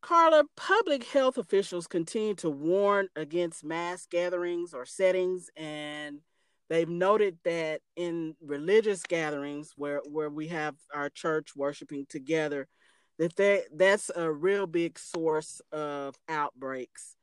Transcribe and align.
Carla, 0.02 0.45
public 0.55 1.03
health 1.03 1.38
officials 1.38 1.85
continue 1.85 2.33
to 2.35 2.50
warn 2.50 3.09
against 3.17 3.66
mass 3.66 4.07
gatherings 4.09 4.73
or 4.73 4.85
settings, 4.85 5.50
and 5.57 6.19
they've 6.69 6.88
noted 6.88 7.39
that 7.44 7.81
in 7.97 8.38
religious 8.39 9.03
gatherings 9.03 9.73
where, 9.75 10.00
where 10.09 10.30
we 10.30 10.47
have 10.47 10.75
our 10.94 11.09
church 11.09 11.57
worshiping 11.57 12.05
together, 12.07 12.69
that 13.19 13.35
they, 13.35 13.63
that's 13.75 14.09
a 14.16 14.31
real 14.31 14.66
big 14.66 14.97
source 14.97 15.61
of 15.73 16.16
outbreaks 16.30 17.17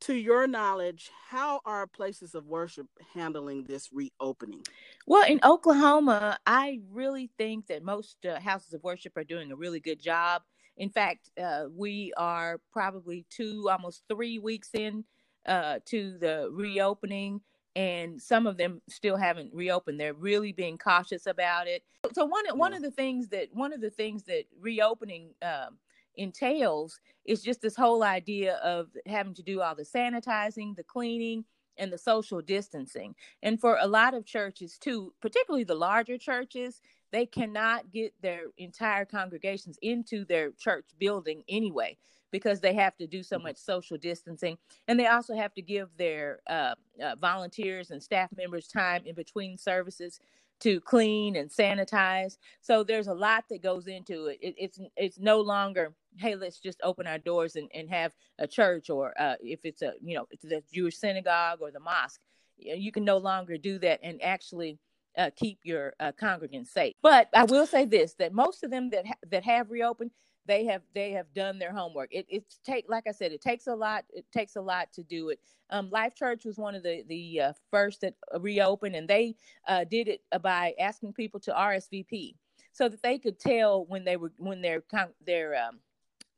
to 0.00 0.14
your 0.14 0.46
knowledge, 0.46 1.10
how 1.28 1.60
are 1.64 1.86
places 1.86 2.34
of 2.34 2.46
worship 2.46 2.86
handling 3.14 3.64
this 3.64 3.90
reopening? 3.92 4.62
Well, 5.06 5.26
in 5.26 5.40
Oklahoma, 5.44 6.38
I 6.46 6.80
really 6.90 7.30
think 7.38 7.66
that 7.66 7.82
most 7.82 8.24
uh, 8.24 8.40
houses 8.40 8.74
of 8.74 8.82
worship 8.82 9.16
are 9.16 9.24
doing 9.24 9.50
a 9.52 9.56
really 9.56 9.80
good 9.80 10.00
job. 10.00 10.42
In 10.76 10.90
fact, 10.90 11.30
uh, 11.42 11.64
we 11.74 12.12
are 12.16 12.60
probably 12.72 13.26
two, 13.30 13.68
almost 13.70 14.04
three 14.08 14.38
weeks 14.38 14.70
in 14.74 15.04
uh, 15.46 15.80
to 15.86 16.16
the 16.18 16.48
reopening, 16.52 17.40
and 17.74 18.20
some 18.20 18.46
of 18.46 18.56
them 18.56 18.80
still 18.88 19.16
haven't 19.16 19.52
reopened. 19.52 19.98
They're 19.98 20.14
really 20.14 20.52
being 20.52 20.78
cautious 20.78 21.26
about 21.26 21.66
it. 21.66 21.82
So 22.12 22.24
one 22.24 22.44
yeah. 22.46 22.52
one 22.52 22.74
of 22.74 22.82
the 22.82 22.90
things 22.90 23.28
that 23.28 23.48
one 23.52 23.72
of 23.72 23.80
the 23.80 23.90
things 23.90 24.22
that 24.24 24.44
reopening 24.60 25.30
um, 25.42 25.78
entails 26.18 27.00
is 27.24 27.42
just 27.42 27.62
this 27.62 27.76
whole 27.76 28.02
idea 28.02 28.56
of 28.56 28.88
having 29.06 29.34
to 29.34 29.42
do 29.42 29.60
all 29.60 29.74
the 29.74 29.84
sanitizing, 29.84 30.76
the 30.76 30.84
cleaning, 30.84 31.44
and 31.78 31.92
the 31.92 31.98
social 31.98 32.42
distancing. 32.42 33.14
And 33.42 33.60
for 33.60 33.78
a 33.80 33.86
lot 33.86 34.14
of 34.14 34.26
churches, 34.26 34.76
too, 34.78 35.14
particularly 35.20 35.64
the 35.64 35.74
larger 35.74 36.18
churches, 36.18 36.80
they 37.12 37.24
cannot 37.24 37.90
get 37.90 38.12
their 38.20 38.42
entire 38.58 39.04
congregations 39.04 39.78
into 39.80 40.24
their 40.24 40.50
church 40.52 40.84
building 40.98 41.42
anyway 41.48 41.96
because 42.30 42.60
they 42.60 42.74
have 42.74 42.96
to 42.96 43.06
do 43.06 43.22
so 43.22 43.36
mm-hmm. 43.36 43.46
much 43.46 43.56
social 43.56 43.96
distancing 43.96 44.58
and 44.86 44.98
they 44.98 45.06
also 45.06 45.34
have 45.34 45.54
to 45.54 45.62
give 45.62 45.88
their 45.96 46.40
uh, 46.48 46.74
uh, 47.02 47.14
volunteers 47.20 47.90
and 47.90 48.02
staff 48.02 48.28
members 48.36 48.68
time 48.68 49.02
in 49.06 49.14
between 49.14 49.56
services 49.56 50.20
to 50.60 50.80
clean 50.80 51.36
and 51.36 51.48
sanitize 51.48 52.36
so 52.60 52.82
there's 52.82 53.06
a 53.06 53.14
lot 53.14 53.44
that 53.48 53.62
goes 53.62 53.86
into 53.86 54.26
it, 54.26 54.38
it 54.42 54.54
it's 54.58 54.80
it's 54.96 55.18
no 55.18 55.40
longer 55.40 55.94
hey 56.18 56.34
let's 56.34 56.58
just 56.58 56.80
open 56.82 57.06
our 57.06 57.18
doors 57.18 57.56
and, 57.56 57.68
and 57.74 57.88
have 57.88 58.12
a 58.38 58.46
church 58.46 58.90
or 58.90 59.14
uh, 59.20 59.34
if 59.40 59.60
it's 59.64 59.82
a 59.82 59.92
you 60.02 60.16
know 60.16 60.26
it's 60.30 60.44
the 60.44 60.62
jewish 60.72 60.96
synagogue 60.96 61.58
or 61.60 61.70
the 61.70 61.80
mosque 61.80 62.20
you 62.58 62.90
can 62.90 63.04
no 63.04 63.18
longer 63.18 63.56
do 63.56 63.78
that 63.78 64.00
and 64.02 64.20
actually 64.22 64.78
uh, 65.16 65.30
keep 65.36 65.58
your 65.64 65.94
uh, 66.00 66.12
congregants 66.20 66.68
safe. 66.68 66.94
But 67.02 67.28
i 67.34 67.44
will 67.44 67.66
say 67.66 67.84
this 67.84 68.14
that 68.14 68.32
most 68.32 68.62
of 68.62 68.70
them 68.70 68.90
that 68.90 69.06
ha- 69.06 69.14
that 69.30 69.44
have 69.44 69.70
reopened 69.70 70.10
they 70.46 70.64
have 70.64 70.82
they 70.94 71.12
have 71.12 71.32
done 71.34 71.58
their 71.58 71.72
homework. 71.72 72.08
It 72.10 72.26
it's 72.28 72.58
take 72.64 72.86
like 72.88 73.04
i 73.06 73.12
said 73.12 73.32
it 73.32 73.42
takes 73.42 73.66
a 73.66 73.74
lot 73.74 74.04
it 74.10 74.24
takes 74.32 74.56
a 74.56 74.60
lot 74.60 74.92
to 74.94 75.02
do 75.02 75.28
it. 75.28 75.38
Um, 75.70 75.90
life 75.90 76.14
church 76.14 76.44
was 76.44 76.56
one 76.56 76.74
of 76.74 76.82
the 76.82 77.04
the 77.06 77.40
uh, 77.40 77.52
first 77.70 78.00
that 78.00 78.14
reopened 78.40 78.96
and 78.96 79.06
they 79.06 79.36
uh, 79.68 79.84
did 79.84 80.08
it 80.08 80.22
by 80.42 80.74
asking 80.80 81.12
people 81.12 81.38
to 81.40 81.52
rsvp 81.52 82.34
so 82.72 82.88
that 82.88 83.02
they 83.02 83.18
could 83.18 83.38
tell 83.38 83.84
when 83.86 84.04
they 84.04 84.16
were 84.16 84.32
when 84.38 84.62
their 84.62 84.82
their 85.26 85.54
um, 85.62 85.80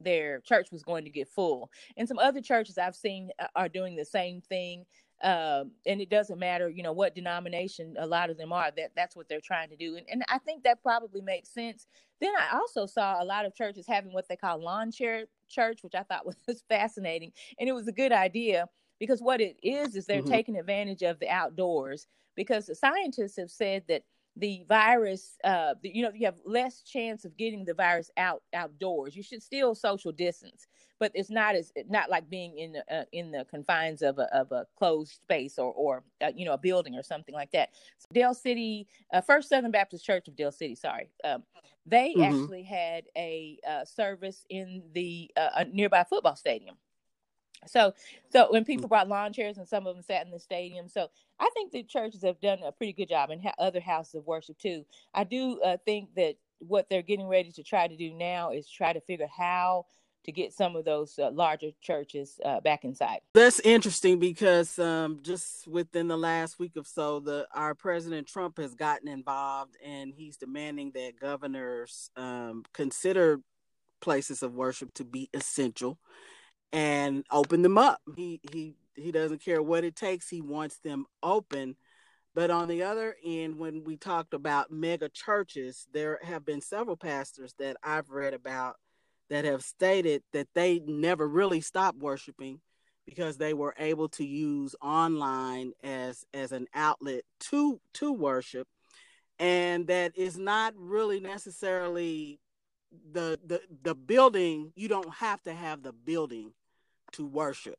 their 0.01 0.41
church 0.41 0.69
was 0.73 0.83
going 0.83 1.05
to 1.05 1.11
get 1.11 1.29
full. 1.29 1.71
And 1.97 2.09
some 2.09 2.19
other 2.19 2.41
churches 2.41 2.79
I've 2.79 2.97
seen 2.97 3.31
uh, 3.39 3.47
are 3.55 3.69
doing 3.69 3.97
the 3.97 4.05
same 4.05 4.41
thing. 4.41 4.85
Um, 5.23 5.73
and 5.85 6.01
it 6.01 6.09
doesn't 6.09 6.39
matter, 6.39 6.71
you 6.71 6.83
know, 6.83 6.93
what 6.93 7.15
denomination 7.15 7.95
a 7.99 8.07
lot 8.07 8.31
of 8.31 8.39
them 8.39 8.53
are. 8.55 8.71
That 8.75 8.93
that's 8.97 9.15
what 9.15 9.29
they're 9.29 9.41
trying 9.43 9.69
to 9.69 9.77
do, 9.77 9.97
and 9.97 10.07
and 10.11 10.23
I 10.31 10.39
think 10.39 10.63
that 10.65 10.83
probably 10.83 11.21
makes 11.21 11.51
sense. 11.51 11.87
Then 12.23 12.33
I 12.39 12.57
also 12.57 12.87
saw 12.87 13.23
a 13.23 13.25
lot 13.25 13.45
of 13.45 13.55
churches 13.55 13.85
having 13.87 14.15
what 14.15 14.29
they 14.29 14.37
call 14.37 14.63
lawn 14.63 14.91
chair 14.91 15.27
church, 15.47 15.81
which 15.83 15.95
I 15.95 16.05
thought 16.05 16.25
was 16.47 16.65
fascinating, 16.71 17.33
and 17.59 17.69
it 17.69 17.73
was 17.73 17.87
a 17.87 17.93
good 17.93 18.13
idea 18.13 18.67
because 18.99 19.21
what 19.21 19.43
it 19.43 19.57
is 19.63 19.95
is 19.95 20.07
they're 20.07 20.23
mm-hmm. 20.23 20.31
taking 20.31 20.57
advantage 20.57 21.03
of 21.03 21.19
the 21.21 21.29
outdoors 21.29 22.07
because 22.35 22.67
the 22.67 22.75
scientists 22.75 23.37
have 23.37 23.51
said 23.51 23.83
that 23.89 24.05
the 24.37 24.65
virus 24.69 25.37
uh 25.45 25.75
the, 25.83 25.91
you 25.95 26.03
know 26.03 26.11
you 26.15 26.25
have 26.25 26.39
less 26.45 26.83
chance 26.83 27.25
of 27.25 27.37
getting 27.37 27.65
the 27.65 27.75
virus 27.75 28.11
out 28.17 28.43
outdoors. 28.55 29.17
You 29.17 29.23
should 29.23 29.43
still 29.43 29.75
social 29.75 30.13
distance 30.13 30.67
but 31.01 31.11
it's 31.15 31.31
not 31.31 31.57
as 31.57 31.73
not 31.89 32.11
like 32.11 32.31
being 32.31 32.57
in 32.59 32.73
the 32.73 32.95
uh, 32.95 33.05
in 33.11 33.33
the 33.33 33.45
confines 33.51 34.03
of 34.03 34.19
a, 34.19 34.33
of 34.37 34.53
a 34.53 34.67
closed 34.79 35.13
space 35.13 35.59
or 35.59 35.73
or 35.73 36.05
uh, 36.23 36.31
you 36.37 36.45
know 36.45 36.53
a 36.53 36.59
building 36.59 36.95
or 36.95 37.03
something 37.03 37.35
like 37.35 37.51
that. 37.51 37.71
So 37.99 38.07
Del 38.13 38.35
City 38.35 38.87
uh, 39.13 39.23
First 39.23 39.49
Southern 39.49 39.73
Baptist 39.73 40.05
Church 40.05 40.29
of 40.29 40.37
dale 40.37 40.53
City 40.53 40.77
sorry 40.77 41.11
um, 41.25 41.43
they 41.87 42.15
mm-hmm. 42.15 42.23
actually 42.23 42.63
had 42.63 43.05
a 43.17 43.59
uh, 43.69 43.85
service 43.85 44.45
in 44.51 44.83
the 44.93 45.31
uh, 45.37 45.65
nearby 45.73 46.05
football 46.05 46.37
stadium 46.37 46.77
so, 47.67 47.93
so 48.31 48.51
when 48.51 48.65
people 48.65 48.89
brought 48.89 49.09
lawn 49.09 49.33
chairs 49.33 49.59
and 49.59 49.69
some 49.69 49.87
of 49.87 49.95
them 49.95 50.03
sat 50.03 50.25
in 50.25 50.33
the 50.33 50.39
stadium, 50.39 50.89
so 50.89 51.09
I 51.39 51.51
think 51.55 51.73
the 51.73 51.83
churches 51.83 52.23
have 52.23 52.41
done 52.41 52.59
a 52.65 52.73
pretty 52.73 52.93
good 52.93 53.09
job, 53.09 53.31
and 53.31 53.43
ha- 53.43 53.55
other 53.59 53.81
houses 53.81 54.15
of 54.15 54.27
worship 54.27 54.59
too. 54.59 54.85
I 55.15 55.25
do 55.25 55.61
uh, 55.61 55.77
think 55.85 56.15
that 56.17 56.37
what 56.59 56.89
they're 56.89 57.03
getting 57.03 57.29
ready 57.29 57.51
to 57.53 57.63
try 57.63 57.89
to 57.89 57.97
do 57.97 58.13
now 58.13 58.51
is 58.51 58.69
try 58.69 58.93
to 58.93 59.01
figure 59.01 59.29
how 59.35 59.87
to 60.25 60.33
get 60.33 60.53
some 60.53 60.77
of 60.77 60.85
those 60.85 61.19
uh, 61.19 61.31
larger 61.31 61.71
churches 61.81 62.39
uh, 62.45 62.61
back 62.61 62.85
inside. 62.85 63.21
That's 63.33 63.59
interesting 63.61 64.19
because 64.19 64.79
um, 64.79 65.21
just 65.23 65.67
within 65.67 66.09
the 66.09 66.19
last 66.19 66.59
week 66.59 66.73
or 66.77 66.85
so, 66.85 67.21
the 67.21 67.47
our 67.55 67.75
President 67.75 68.27
Trump 68.27 68.59
has 68.59 68.75
gotten 68.75 69.09
involved, 69.09 69.77
and 69.85 70.13
he's 70.15 70.37
demanding 70.37 70.93
that 70.95 71.19
governors 71.19 72.11
um, 72.17 72.65
consider 72.75 73.41
places 74.01 74.43
of 74.43 74.55
worship 74.55 74.93
to 74.95 75.05
be 75.05 75.29
essential 75.35 75.99
and 76.73 77.25
open 77.31 77.63
them 77.63 77.79
up. 77.79 78.01
He 78.17 78.41
he 78.53 78.75
he 78.95 79.13
doesn't 79.13 79.45
care 79.45 79.63
what 79.63 79.85
it 79.85 79.97
takes. 79.97 80.29
He 80.29 80.41
wants 80.41 80.79
them 80.79 81.07
open. 81.23 81.77
But 82.35 82.51
on 82.51 82.69
the 82.69 82.85
other 82.85 83.17
end, 83.25 83.59
when 83.59 83.83
we 83.83 83.97
talked 83.97 84.35
about 84.35 84.71
mega 84.71 85.09
churches, 85.09 85.89
there 85.93 86.21
have 86.23 86.45
been 86.45 86.61
several 86.61 86.97
pastors 86.97 87.55
that 87.59 87.77
I've 87.83 88.11
read 88.11 88.35
about 88.35 88.77
that 89.31 89.45
have 89.45 89.63
stated 89.63 90.23
that 90.33 90.49
they 90.55 90.81
never 90.87 91.27
really 91.27 91.61
stopped 91.61 91.99
worshiping 91.99 92.61
because 93.07 93.37
they 93.37 93.55
were 93.55 93.75
able 93.79 94.09
to 94.09 94.25
use 94.25 94.75
online 94.81 95.73
as 95.83 96.25
as 96.35 96.53
an 96.53 96.67
outlet 96.75 97.23
to 97.41 97.81
to 97.95 98.13
worship 98.13 98.69
and 99.39 99.87
that 99.87 100.17
is 100.17 100.39
not 100.39 100.75
really 100.77 101.19
necessarily 101.19 102.39
the 103.13 103.39
the 103.45 103.61
the 103.83 103.95
building 103.95 104.73
you 104.77 104.89
don't 104.89 105.13
have 105.15 105.43
to 105.43 105.53
have 105.53 105.83
the 105.83 105.93
building 105.93 106.53
to 107.13 107.27
worship. 107.27 107.79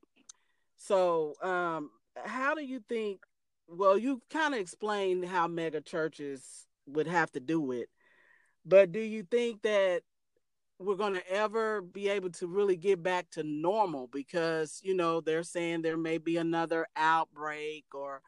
So, 0.78 1.36
um, 1.42 1.92
how 2.24 2.56
do 2.56 2.63
you 2.63 2.81
think? 2.88 3.22
Well, 3.68 3.98
you 3.98 4.22
kind 4.30 4.54
of 4.54 4.60
explained 4.60 5.25
how 5.25 5.48
mega 5.48 5.81
churches 5.81 6.68
would 6.88 7.07
have 7.07 7.31
to 7.33 7.39
do 7.39 7.72
it. 7.72 7.89
But 8.66 8.92
do 8.92 9.00
you 9.00 9.24
think 9.24 9.62
that 9.62 10.01
we're 10.81 10.95
going 10.95 11.13
to 11.13 11.31
ever 11.31 11.81
be 11.81 12.10
able 12.10 12.31
to 12.31 12.48
really 12.48 12.75
get 12.75 13.04
back 13.04 13.30
to 13.31 13.44
normal 13.44 14.07
because 14.12 14.80
you 14.83 14.95
know 14.95 15.22
they're 15.22 15.44
saying 15.44 15.81
there 15.81 15.98
may 15.98 16.18
be 16.18 16.38
another 16.38 16.88
outbreak 16.95 17.86
or 17.94 18.22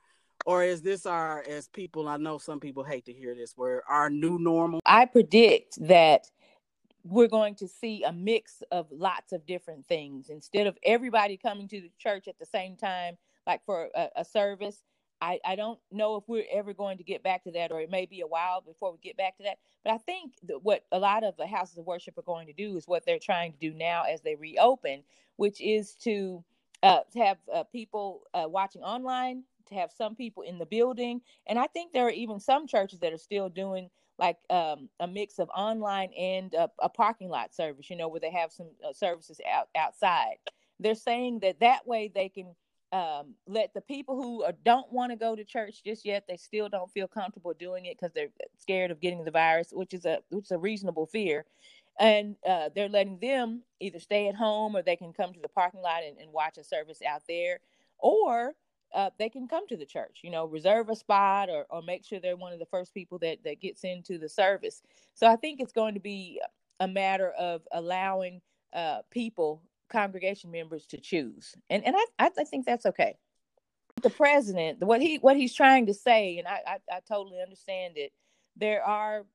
or 0.45 0.63
is 0.63 0.81
this 0.81 1.06
our 1.06 1.44
as 1.49 1.67
people 1.69 2.07
i 2.07 2.15
know 2.17 2.38
some 2.38 2.59
people 2.59 2.83
hate 2.83 3.06
to 3.06 3.13
hear 3.13 3.33
this 3.33 3.53
where 3.56 3.83
our 3.89 4.09
new 4.09 4.38
normal 4.38 4.79
i 4.85 5.06
predict 5.06 5.77
that 5.88 6.27
we're 7.03 7.27
going 7.27 7.55
to 7.55 7.67
see 7.67 8.03
a 8.03 8.13
mix 8.13 8.63
of 8.71 8.88
lots 8.91 9.31
of 9.33 9.45
different 9.45 9.85
things 9.88 10.29
instead 10.29 10.67
of 10.67 10.77
everybody 10.83 11.38
coming 11.38 11.67
to 11.67 11.81
the 11.81 11.91
church 12.00 12.27
at 12.27 12.39
the 12.39 12.45
same 12.45 12.75
time 12.75 13.17
like 13.45 13.63
for 13.65 13.89
a, 13.95 14.09
a 14.17 14.25
service 14.25 14.83
I, 15.23 15.39
I 15.45 15.55
don't 15.55 15.79
know 15.89 16.17
if 16.17 16.25
we're 16.27 16.44
ever 16.51 16.73
going 16.73 16.97
to 16.97 17.03
get 17.03 17.23
back 17.23 17.45
to 17.45 17.51
that, 17.51 17.71
or 17.71 17.79
it 17.79 17.89
may 17.89 18.05
be 18.05 18.19
a 18.19 18.27
while 18.27 18.59
before 18.59 18.91
we 18.91 18.97
get 19.01 19.15
back 19.15 19.38
to 19.38 19.44
that. 19.44 19.57
But 19.85 19.94
I 19.94 19.97
think 19.97 20.33
what 20.61 20.83
a 20.91 21.00
lot 21.00 21.23
of 21.23 21.38
the 21.38 21.47
houses 21.47 21.77
of 21.77 21.85
worship 21.85 22.17
are 22.17 22.23
going 22.23 22.47
to 22.47 22.53
do 22.53 22.75
is 22.75 22.89
what 22.89 23.06
they're 23.06 23.19
trying 23.19 23.53
to 23.53 23.57
do 23.57 23.73
now 23.73 24.03
as 24.03 24.21
they 24.21 24.35
reopen, 24.35 25.03
which 25.38 25.61
is 25.61 25.95
to, 26.03 26.44
uh, 26.83 26.99
have 27.15 27.38
uh, 27.53 27.63
people 27.63 28.23
uh, 28.33 28.47
watching 28.49 28.83
online, 28.83 29.44
to 29.67 29.75
have 29.75 29.94
some 29.94 30.13
people 30.13 30.44
in 30.44 30.57
the 30.57 30.65
building. 30.65 31.21
And 31.47 31.57
I 31.57 31.67
think 31.67 31.94
there 31.94 32.06
are 32.06 32.11
even 32.11 32.41
some 32.41 32.67
churches 32.67 32.99
that 32.99 33.13
are 33.13 33.17
still 33.17 33.47
doing 33.47 33.89
like 34.23 34.37
um, 34.49 34.87
a 35.01 35.07
mix 35.07 35.37
of 35.37 35.49
online 35.49 36.09
and 36.17 36.53
a, 36.53 36.69
a, 36.79 36.87
parking 36.87 37.27
lot 37.27 37.53
service, 37.53 37.89
you 37.89 37.97
know, 37.97 38.07
where 38.07 38.21
they 38.21 38.31
have 38.31 38.53
some 38.53 38.67
uh, 38.87 38.93
services 38.93 39.41
out, 39.51 39.67
outside. 39.75 40.35
They're 40.79 40.95
saying 40.95 41.39
that 41.39 41.59
that 41.59 41.85
way 41.85 42.09
they 42.13 42.29
can 42.29 42.55
um, 42.93 43.33
let 43.47 43.73
the 43.73 43.81
people 43.81 44.15
who 44.15 44.45
don't 44.63 44.89
want 44.93 45.11
to 45.11 45.17
go 45.17 45.35
to 45.35 45.43
church 45.43 45.83
just 45.83 46.05
yet 46.05 46.25
they 46.27 46.37
still 46.37 46.69
don't 46.69 46.91
feel 46.91 47.07
comfortable 47.07 47.53
doing 47.53 47.85
it 47.85 47.97
because 47.99 48.13
they're 48.13 48.29
scared 48.59 48.91
of 48.91 49.01
getting 49.01 49.25
the 49.25 49.31
virus 49.31 49.69
which 49.73 49.95
is 49.95 50.05
a 50.05 50.19
which 50.29 50.45
is 50.45 50.51
a 50.51 50.59
reasonable 50.59 51.07
fear 51.07 51.43
and 51.99 52.35
uh, 52.47 52.69
they're 52.75 52.89
letting 52.89 53.17
them 53.17 53.63
either 53.79 53.99
stay 53.99 54.27
at 54.27 54.35
home 54.35 54.75
or 54.75 54.83
they 54.83 54.95
can 54.95 55.11
come 55.11 55.33
to 55.33 55.39
the 55.39 55.49
parking 55.49 55.81
lot 55.81 56.03
and, 56.07 56.19
and 56.19 56.31
watch 56.31 56.59
a 56.59 56.63
service 56.63 56.99
out 57.01 57.23
there 57.27 57.61
or 57.97 58.53
uh, 58.94 59.10
they 59.18 59.30
can 59.30 59.48
come 59.48 59.68
to 59.68 59.78
the 59.78 59.86
church 59.86 60.19
you 60.24 60.31
know 60.31 60.45
reserve 60.45 60.90
a 60.90 60.95
spot 60.95 61.50
or, 61.50 61.66
or 61.69 61.81
make 61.81 62.06
sure 62.06 62.19
they're 62.19 62.36
one 62.36 62.54
of 62.54 62.60
the 62.60 62.66
first 62.66 62.94
people 62.94 63.18
that, 63.19 63.38
that 63.44 63.60
gets 63.60 63.84
into 63.84 64.18
the 64.18 64.30
service 64.30 64.81
so 65.13 65.28
i 65.28 65.36
think 65.36 65.60
it's 65.60 65.74
going 65.74 65.94
to 65.94 66.00
be 66.00 66.40
a 66.80 66.88
matter 66.88 67.30
of 67.31 67.62
allowing 67.72 68.42
uh, 68.74 69.00
people 69.12 69.62
congregation 69.90 70.51
members 70.51 70.86
to 70.88 70.98
choose, 70.98 71.56
and 71.69 71.86
and 71.86 71.95
I 71.98 72.30
I 72.38 72.44
think 72.44 72.66
that's 72.66 72.86
okay. 72.88 73.16
The 74.01 74.10
president, 74.10 74.80
what 74.81 75.01
he 75.01 75.18
what 75.18 75.38
he's 75.38 75.54
trying 75.54 75.86
to 75.86 75.94
say, 75.94 76.40
and 76.40 76.48
I 76.48 76.60
I, 76.68 76.78
I 76.92 77.00
totally 77.07 77.42
understand 77.42 77.94
it. 77.98 78.12
There 78.57 78.84
are 78.84 79.25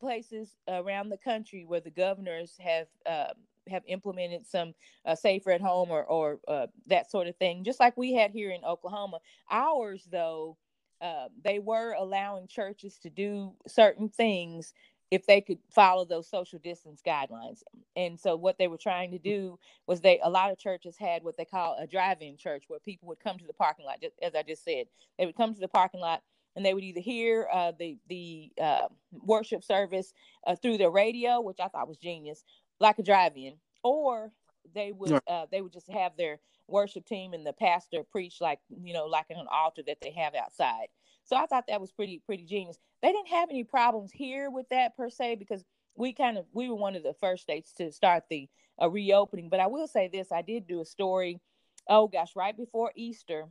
places 0.00 0.56
around 0.68 1.08
the 1.08 1.16
country 1.16 1.64
where 1.64 1.80
the 1.80 1.90
governors 1.90 2.54
have 2.60 2.86
uh, 3.06 3.32
have 3.68 3.82
implemented 3.86 4.46
some 4.46 4.74
uh, 5.04 5.14
safer 5.14 5.50
at 5.50 5.60
home 5.60 5.90
or 5.90 6.04
or 6.04 6.40
uh, 6.48 6.66
that 6.86 7.10
sort 7.10 7.26
of 7.26 7.36
thing, 7.36 7.64
just 7.64 7.80
like 7.80 7.96
we 7.96 8.14
had 8.14 8.30
here 8.30 8.50
in 8.50 8.64
Oklahoma. 8.64 9.18
Ours, 9.50 10.06
though, 10.10 10.56
uh, 11.00 11.28
they 11.42 11.58
were 11.58 11.92
allowing 11.92 12.46
churches 12.48 12.98
to 12.98 13.10
do 13.10 13.52
certain 13.66 14.08
things 14.08 14.72
if 15.10 15.26
they 15.26 15.40
could 15.40 15.58
follow 15.70 16.04
those 16.04 16.28
social 16.28 16.58
distance 16.58 17.00
guidelines. 17.06 17.62
And 17.94 18.18
so 18.18 18.36
what 18.36 18.58
they 18.58 18.68
were 18.68 18.78
trying 18.78 19.12
to 19.12 19.18
do 19.18 19.58
was 19.86 20.00
they 20.00 20.18
a 20.22 20.30
lot 20.30 20.50
of 20.50 20.58
churches 20.58 20.96
had 20.98 21.22
what 21.22 21.36
they 21.36 21.44
call 21.44 21.76
a 21.78 21.86
drive-in 21.86 22.36
church 22.36 22.64
where 22.68 22.80
people 22.80 23.08
would 23.08 23.20
come 23.20 23.38
to 23.38 23.46
the 23.46 23.52
parking 23.52 23.84
lot 23.86 24.00
just, 24.00 24.14
as 24.22 24.34
I 24.34 24.42
just 24.42 24.64
said. 24.64 24.86
They 25.18 25.26
would 25.26 25.36
come 25.36 25.54
to 25.54 25.60
the 25.60 25.68
parking 25.68 26.00
lot 26.00 26.22
and 26.56 26.64
they 26.64 26.74
would 26.74 26.84
either 26.84 27.00
hear 27.00 27.48
uh, 27.52 27.72
the 27.78 27.98
the 28.08 28.52
uh, 28.60 28.88
worship 29.12 29.62
service 29.62 30.12
uh, 30.46 30.56
through 30.56 30.78
their 30.78 30.90
radio, 30.90 31.40
which 31.40 31.60
I 31.60 31.68
thought 31.68 31.88
was 31.88 31.98
genius, 31.98 32.44
like 32.84 32.98
a 32.98 33.02
drive-in, 33.02 33.54
or 33.82 34.30
they 34.74 34.92
would 34.92 35.18
uh, 35.26 35.46
they 35.50 35.60
would 35.60 35.72
just 35.72 35.90
have 35.90 36.12
their 36.16 36.38
worship 36.68 37.04
team 37.06 37.32
and 37.32 37.44
the 37.44 37.52
pastor 37.52 38.02
preach 38.04 38.40
like 38.40 38.58
you 38.82 38.94
know 38.94 39.06
like 39.06 39.26
an 39.30 39.46
altar 39.50 39.82
that 39.86 39.98
they 40.00 40.12
have 40.12 40.34
outside. 40.34 40.86
So 41.24 41.36
I 41.36 41.46
thought 41.46 41.66
that 41.68 41.80
was 41.80 41.90
pretty 41.90 42.20
pretty 42.26 42.44
genius. 42.44 42.78
They 43.02 43.10
didn't 43.10 43.28
have 43.28 43.50
any 43.50 43.64
problems 43.64 44.12
here 44.12 44.50
with 44.50 44.68
that 44.68 44.96
per 44.96 45.08
se 45.10 45.36
because 45.36 45.64
we 45.96 46.12
kind 46.12 46.36
of 46.36 46.44
we 46.52 46.68
were 46.68 46.76
one 46.76 46.94
of 46.94 47.02
the 47.02 47.14
first 47.14 47.42
states 47.42 47.72
to 47.78 47.90
start 47.90 48.24
the 48.28 48.48
uh, 48.80 48.90
reopening. 48.90 49.48
But 49.48 49.60
I 49.60 49.66
will 49.66 49.88
say 49.88 50.08
this: 50.12 50.30
I 50.30 50.42
did 50.42 50.66
do 50.66 50.80
a 50.80 50.84
story. 50.84 51.40
Oh 51.88 52.06
gosh, 52.06 52.36
right 52.36 52.56
before 52.56 52.92
Easter, 52.94 53.46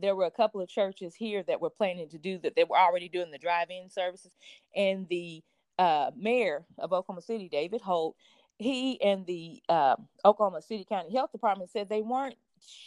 there 0.00 0.14
were 0.14 0.26
a 0.26 0.30
couple 0.30 0.60
of 0.60 0.68
churches 0.68 1.14
here 1.14 1.42
that 1.44 1.60
were 1.60 1.70
planning 1.70 2.08
to 2.10 2.18
do 2.18 2.38
that. 2.38 2.54
They 2.54 2.64
were 2.64 2.78
already 2.78 3.08
doing 3.08 3.30
the 3.30 3.38
drive-in 3.38 3.90
services, 3.90 4.32
and 4.74 5.08
the 5.08 5.42
uh, 5.78 6.10
mayor 6.16 6.64
of 6.78 6.92
Oklahoma 6.92 7.22
City, 7.22 7.48
David 7.48 7.80
Holt, 7.80 8.16
he 8.58 9.00
and 9.02 9.26
the 9.26 9.62
uh, 9.68 9.96
Oklahoma 10.24 10.62
City 10.62 10.84
County 10.88 11.12
Health 11.12 11.32
Department 11.32 11.70
said 11.70 11.88
they 11.88 12.02
weren't 12.02 12.36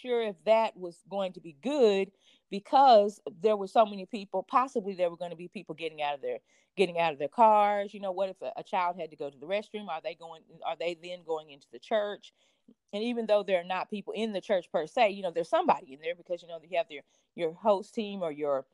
sure 0.01 0.21
if 0.21 0.35
that 0.45 0.75
was 0.77 1.03
going 1.09 1.33
to 1.33 1.41
be 1.41 1.55
good 1.61 2.11
because 2.49 3.19
there 3.41 3.57
were 3.57 3.67
so 3.67 3.85
many 3.85 4.05
people 4.05 4.43
possibly 4.43 4.95
there 4.95 5.09
were 5.09 5.17
going 5.17 5.31
to 5.31 5.37
be 5.37 5.47
people 5.47 5.75
getting 5.75 6.01
out 6.01 6.15
of 6.15 6.21
their 6.21 6.37
getting 6.77 6.99
out 6.99 7.11
of 7.11 7.19
their 7.19 7.27
cars. 7.27 7.93
You 7.93 7.99
know 7.99 8.11
what 8.11 8.29
if 8.29 8.41
a, 8.41 8.53
a, 8.57 8.63
child 8.63 8.95
had 8.99 9.09
to 9.09 9.17
go 9.17 9.29
to 9.29 9.37
the 9.37 9.45
restroom? 9.45 9.87
Are 9.89 10.01
they 10.01 10.15
going 10.15 10.41
are 10.65 10.75
they 10.79 10.97
then 11.01 11.19
going 11.25 11.49
into 11.49 11.67
the 11.71 11.79
church? 11.79 12.33
And 12.93 13.03
even 13.03 13.25
though 13.25 13.43
there 13.43 13.59
are 13.59 13.65
not 13.65 13.89
people 13.89 14.13
in 14.13 14.33
the 14.33 14.41
church 14.41 14.67
per 14.71 14.87
se 14.87 15.11
you 15.11 15.21
know 15.21 15.31
there's 15.31 15.49
somebody 15.49 15.93
in 15.93 15.99
there 16.01 16.15
because 16.15 16.41
you 16.41 16.47
know 16.47 16.59
you 16.63 16.77
have 16.77 16.87
your 16.89 17.03
your 17.35 17.53
host 17.53 17.93
team 17.93 18.21
or 18.21 18.31
your 18.31 18.65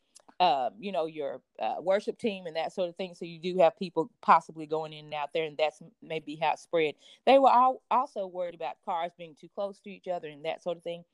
um, 0.44 0.72
you 0.78 0.92
know 0.92 1.06
your 1.06 1.42
uh, 1.62 1.76
worship 1.80 2.18
team 2.20 2.48
and 2.48 2.56
that 2.58 2.74
sort 2.74 2.90
of 2.90 2.98
thing. 2.98 3.16
So 3.16 3.24
you 3.24 3.40
do 3.40 3.58
have 3.60 3.80
people 3.80 4.12
possibly 4.22 4.66
going 4.66 4.92
in 4.92 5.06
and 5.06 5.14
out 5.14 5.30
there 5.34 5.46
and 5.46 5.58
that's 5.58 5.82
maybe 6.02 6.36
how 6.36 6.52
it 6.52 6.60
spread. 6.60 6.96
They 7.26 7.40
were 7.40 7.50
all 7.50 7.82
also 7.90 8.28
worried 8.28 8.56
about 8.56 8.76
cars 8.84 9.14
being 9.18 9.36
too 9.40 9.48
close 9.56 9.80
to 9.82 9.90
each 9.90 10.10
other 10.10 10.28
and 10.28 10.44
that 10.44 10.62
sort 10.62 10.76
of 10.76 10.84
thing. 10.84 11.06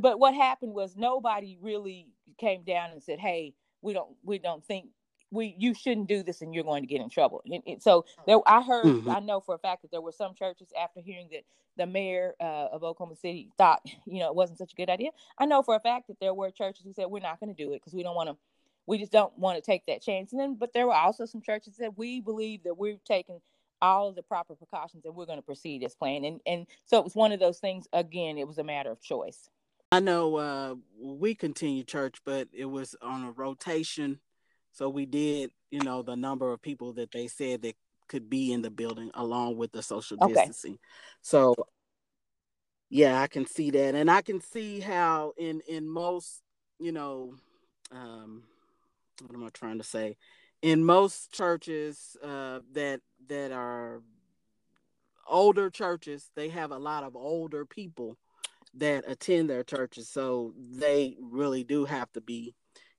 But 0.00 0.18
what 0.18 0.34
happened 0.34 0.74
was 0.74 0.96
nobody 0.96 1.58
really 1.62 2.08
came 2.38 2.64
down 2.64 2.90
and 2.90 3.00
said, 3.00 3.20
"Hey, 3.20 3.54
we 3.82 3.92
don't 3.92 4.16
we 4.24 4.38
don't 4.38 4.64
think 4.64 4.88
we 5.30 5.54
you 5.58 5.74
shouldn't 5.74 6.08
do 6.08 6.22
this 6.22 6.42
and 6.42 6.54
you're 6.54 6.64
going 6.64 6.82
to 6.82 6.86
get 6.86 7.00
in 7.00 7.08
trouble." 7.08 7.42
And, 7.50 7.62
and 7.66 7.82
so 7.82 8.04
there, 8.26 8.38
I 8.46 8.62
heard, 8.62 8.84
mm-hmm. 8.84 9.10
I 9.10 9.20
know 9.20 9.40
for 9.40 9.54
a 9.54 9.58
fact 9.58 9.82
that 9.82 9.90
there 9.90 10.00
were 10.00 10.12
some 10.12 10.34
churches 10.34 10.68
after 10.80 11.00
hearing 11.00 11.28
that 11.32 11.42
the 11.76 11.86
mayor 11.86 12.34
uh, 12.40 12.68
of 12.72 12.82
Oklahoma 12.84 13.16
City 13.16 13.50
thought, 13.56 13.80
you 14.06 14.20
know, 14.20 14.28
it 14.28 14.34
wasn't 14.34 14.58
such 14.58 14.72
a 14.72 14.76
good 14.76 14.90
idea. 14.90 15.10
I 15.38 15.46
know 15.46 15.62
for 15.62 15.76
a 15.76 15.80
fact 15.80 16.08
that 16.08 16.20
there 16.20 16.34
were 16.34 16.50
churches 16.50 16.84
who 16.84 16.92
said, 16.92 17.06
"We're 17.06 17.20
not 17.20 17.40
going 17.40 17.54
to 17.54 17.64
do 17.64 17.72
it 17.72 17.80
because 17.80 17.94
we 17.94 18.02
don't 18.02 18.16
want 18.16 18.28
to." 18.28 18.36
We 18.86 18.98
just 18.98 19.12
don't 19.12 19.38
want 19.38 19.56
to 19.56 19.62
take 19.62 19.86
that 19.86 20.02
chance. 20.02 20.32
And 20.32 20.40
then, 20.40 20.56
but 20.56 20.72
there 20.72 20.84
were 20.84 20.94
also 20.94 21.24
some 21.24 21.42
churches 21.42 21.76
that 21.76 21.96
we 21.96 22.20
believe 22.20 22.64
that 22.64 22.76
we've 22.76 23.04
taken 23.04 23.40
all 23.82 24.08
of 24.08 24.14
the 24.14 24.22
proper 24.22 24.54
precautions 24.54 25.04
and 25.04 25.14
we're 25.14 25.26
going 25.26 25.38
to 25.38 25.42
proceed 25.42 25.84
as 25.84 25.94
planned. 25.94 26.24
And 26.24 26.40
and 26.46 26.66
so 26.86 26.98
it 26.98 27.04
was 27.04 27.14
one 27.14 27.32
of 27.32 27.40
those 27.40 27.58
things. 27.58 27.86
Again, 27.92 28.38
it 28.38 28.46
was 28.46 28.58
a 28.58 28.64
matter 28.64 28.90
of 28.90 29.00
choice. 29.00 29.48
I 29.92 30.00
know 30.00 30.36
uh, 30.36 30.74
we 31.00 31.34
continued 31.34 31.88
church, 31.88 32.20
but 32.24 32.48
it 32.52 32.66
was 32.66 32.94
on 33.02 33.24
a 33.24 33.32
rotation. 33.32 34.20
So 34.72 34.88
we 34.88 35.06
did, 35.06 35.50
you 35.70 35.80
know, 35.80 36.02
the 36.02 36.16
number 36.16 36.52
of 36.52 36.62
people 36.62 36.92
that 36.94 37.10
they 37.12 37.26
said 37.26 37.62
that 37.62 37.74
could 38.08 38.28
be 38.28 38.52
in 38.52 38.62
the 38.62 38.70
building 38.70 39.10
along 39.14 39.56
with 39.56 39.72
the 39.72 39.82
social 39.82 40.16
distancing. 40.16 40.72
Okay. 40.72 40.80
So 41.22 41.54
yeah, 42.88 43.20
I 43.20 43.28
can 43.28 43.46
see 43.46 43.70
that. 43.70 43.94
And 43.94 44.10
I 44.10 44.22
can 44.22 44.40
see 44.40 44.80
how 44.80 45.32
in 45.38 45.60
in 45.68 45.88
most, 45.88 46.42
you 46.78 46.92
know, 46.92 47.34
um 47.92 48.42
what 49.22 49.34
am 49.34 49.44
I 49.44 49.50
trying 49.50 49.78
to 49.78 49.84
say? 49.84 50.16
In 50.62 50.84
most 50.84 51.32
churches 51.32 52.16
uh 52.22 52.60
that 52.72 53.00
that 53.28 53.52
are 53.52 54.02
older 55.28 55.70
churches, 55.70 56.30
they 56.34 56.48
have 56.48 56.72
a 56.72 56.78
lot 56.78 57.04
of 57.04 57.14
older 57.14 57.64
people 57.64 58.16
that 58.74 59.04
attend 59.08 59.50
their 59.50 59.64
churches 59.64 60.08
so 60.08 60.54
they 60.56 61.16
really 61.20 61.64
do 61.64 61.84
have 61.84 62.10
to 62.12 62.20
be 62.20 62.54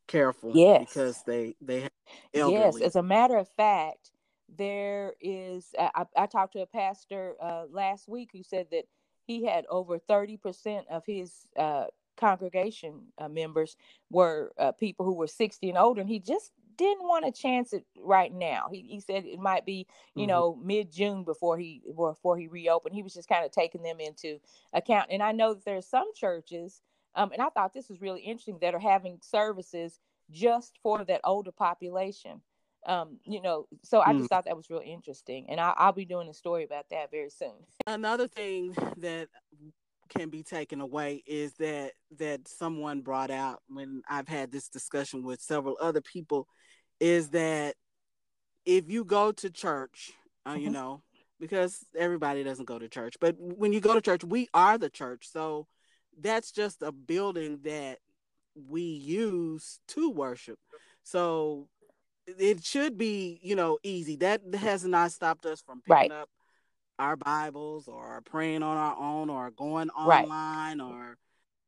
careful 0.07 0.51
yes 0.53 0.85
because 0.87 1.23
they 1.23 1.55
they 1.61 1.81
have 1.81 1.91
yes 2.33 2.81
as 2.81 2.95
a 2.95 3.03
matter 3.03 3.37
of 3.37 3.47
fact 3.49 4.11
there 4.57 5.13
is 5.21 5.73
i, 5.79 6.05
I 6.15 6.25
talked 6.25 6.53
to 6.53 6.61
a 6.61 6.65
pastor 6.65 7.35
uh, 7.41 7.63
last 7.71 8.07
week 8.07 8.29
who 8.33 8.43
said 8.43 8.67
that 8.71 8.85
he 9.23 9.45
had 9.45 9.65
over 9.69 9.99
30% 9.99 10.87
of 10.89 11.03
his 11.05 11.45
uh, 11.57 11.85
congregation 12.17 13.01
uh, 13.17 13.29
members 13.29 13.77
were 14.09 14.51
uh, 14.57 14.71
people 14.73 15.05
who 15.05 15.13
were 15.13 15.27
60 15.27 15.69
and 15.69 15.77
older 15.77 16.01
and 16.01 16.09
he 16.09 16.19
just 16.19 16.51
didn't 16.81 17.03
want 17.03 17.25
to 17.25 17.31
chance 17.31 17.73
it 17.73 17.85
right 17.99 18.33
now. 18.33 18.67
He, 18.71 18.81
he 18.81 18.99
said 18.99 19.25
it 19.25 19.39
might 19.39 19.65
be, 19.65 19.85
you 20.15 20.23
mm-hmm. 20.23 20.29
know, 20.29 20.59
mid 20.63 20.91
June 20.91 21.23
before 21.23 21.57
he 21.57 21.81
before 21.95 22.37
he 22.37 22.47
reopened. 22.47 22.95
He 22.95 23.03
was 23.03 23.13
just 23.13 23.29
kind 23.29 23.45
of 23.45 23.51
taking 23.51 23.83
them 23.83 23.99
into 23.99 24.39
account. 24.73 25.09
And 25.11 25.21
I 25.21 25.31
know 25.31 25.53
that 25.53 25.63
there's 25.63 25.85
some 25.85 26.07
churches, 26.15 26.81
um, 27.15 27.31
and 27.31 27.41
I 27.41 27.49
thought 27.49 27.73
this 27.73 27.89
was 27.89 28.01
really 28.01 28.21
interesting 28.21 28.59
that 28.61 28.73
are 28.73 28.79
having 28.79 29.19
services 29.21 29.99
just 30.29 30.79
for 30.81 31.03
that 31.05 31.21
older 31.23 31.51
population. 31.51 32.41
Um, 32.87 33.19
you 33.25 33.41
know, 33.41 33.67
so 33.83 34.01
I 34.01 34.13
just 34.13 34.25
mm. 34.25 34.29
thought 34.29 34.45
that 34.45 34.57
was 34.57 34.69
real 34.69 34.81
interesting, 34.83 35.45
and 35.49 35.59
I, 35.59 35.73
I'll 35.77 35.91
be 35.91 36.05
doing 36.05 36.27
a 36.29 36.33
story 36.33 36.63
about 36.63 36.85
that 36.89 37.11
very 37.11 37.29
soon. 37.29 37.53
Another 37.85 38.27
thing 38.27 38.73
that 38.97 39.27
can 40.09 40.29
be 40.29 40.41
taken 40.41 40.81
away 40.81 41.23
is 41.27 41.53
that 41.53 41.91
that 42.17 42.47
someone 42.47 43.01
brought 43.01 43.29
out 43.29 43.61
when 43.67 44.01
I've 44.09 44.27
had 44.27 44.51
this 44.51 44.67
discussion 44.67 45.23
with 45.23 45.41
several 45.41 45.77
other 45.79 46.01
people 46.01 46.47
is 46.99 47.29
that 47.29 47.75
if 48.65 48.89
you 48.89 49.03
go 49.03 49.31
to 49.31 49.49
church, 49.49 50.11
uh, 50.47 50.53
you 50.53 50.65
mm-hmm. 50.65 50.73
know, 50.73 51.03
because 51.39 51.85
everybody 51.97 52.43
doesn't 52.43 52.65
go 52.65 52.79
to 52.79 52.89
church, 52.89 53.15
but 53.21 53.35
when 53.37 53.73
you 53.73 53.79
go 53.79 53.93
to 53.93 54.01
church, 54.01 54.23
we 54.23 54.47
are 54.53 54.77
the 54.77 54.89
church. 54.89 55.29
So 55.31 55.67
that's 56.19 56.51
just 56.51 56.81
a 56.81 56.91
building 56.91 57.59
that 57.63 57.99
we 58.55 58.81
use 58.81 59.79
to 59.89 60.09
worship. 60.09 60.59
So 61.03 61.67
it 62.27 62.63
should 62.63 62.97
be, 62.97 63.39
you 63.41 63.55
know, 63.55 63.79
easy. 63.83 64.17
That 64.17 64.41
has 64.55 64.85
not 64.85 65.11
stopped 65.11 65.45
us 65.45 65.61
from 65.61 65.81
picking 65.81 65.93
right. 65.93 66.11
up 66.11 66.29
our 66.99 67.15
Bibles 67.15 67.87
or 67.87 68.21
praying 68.21 68.63
on 68.63 68.77
our 68.77 68.97
own 68.97 69.29
or 69.29 69.51
going 69.51 69.89
online 69.89 70.79
right. 70.79 70.85
or 70.85 71.17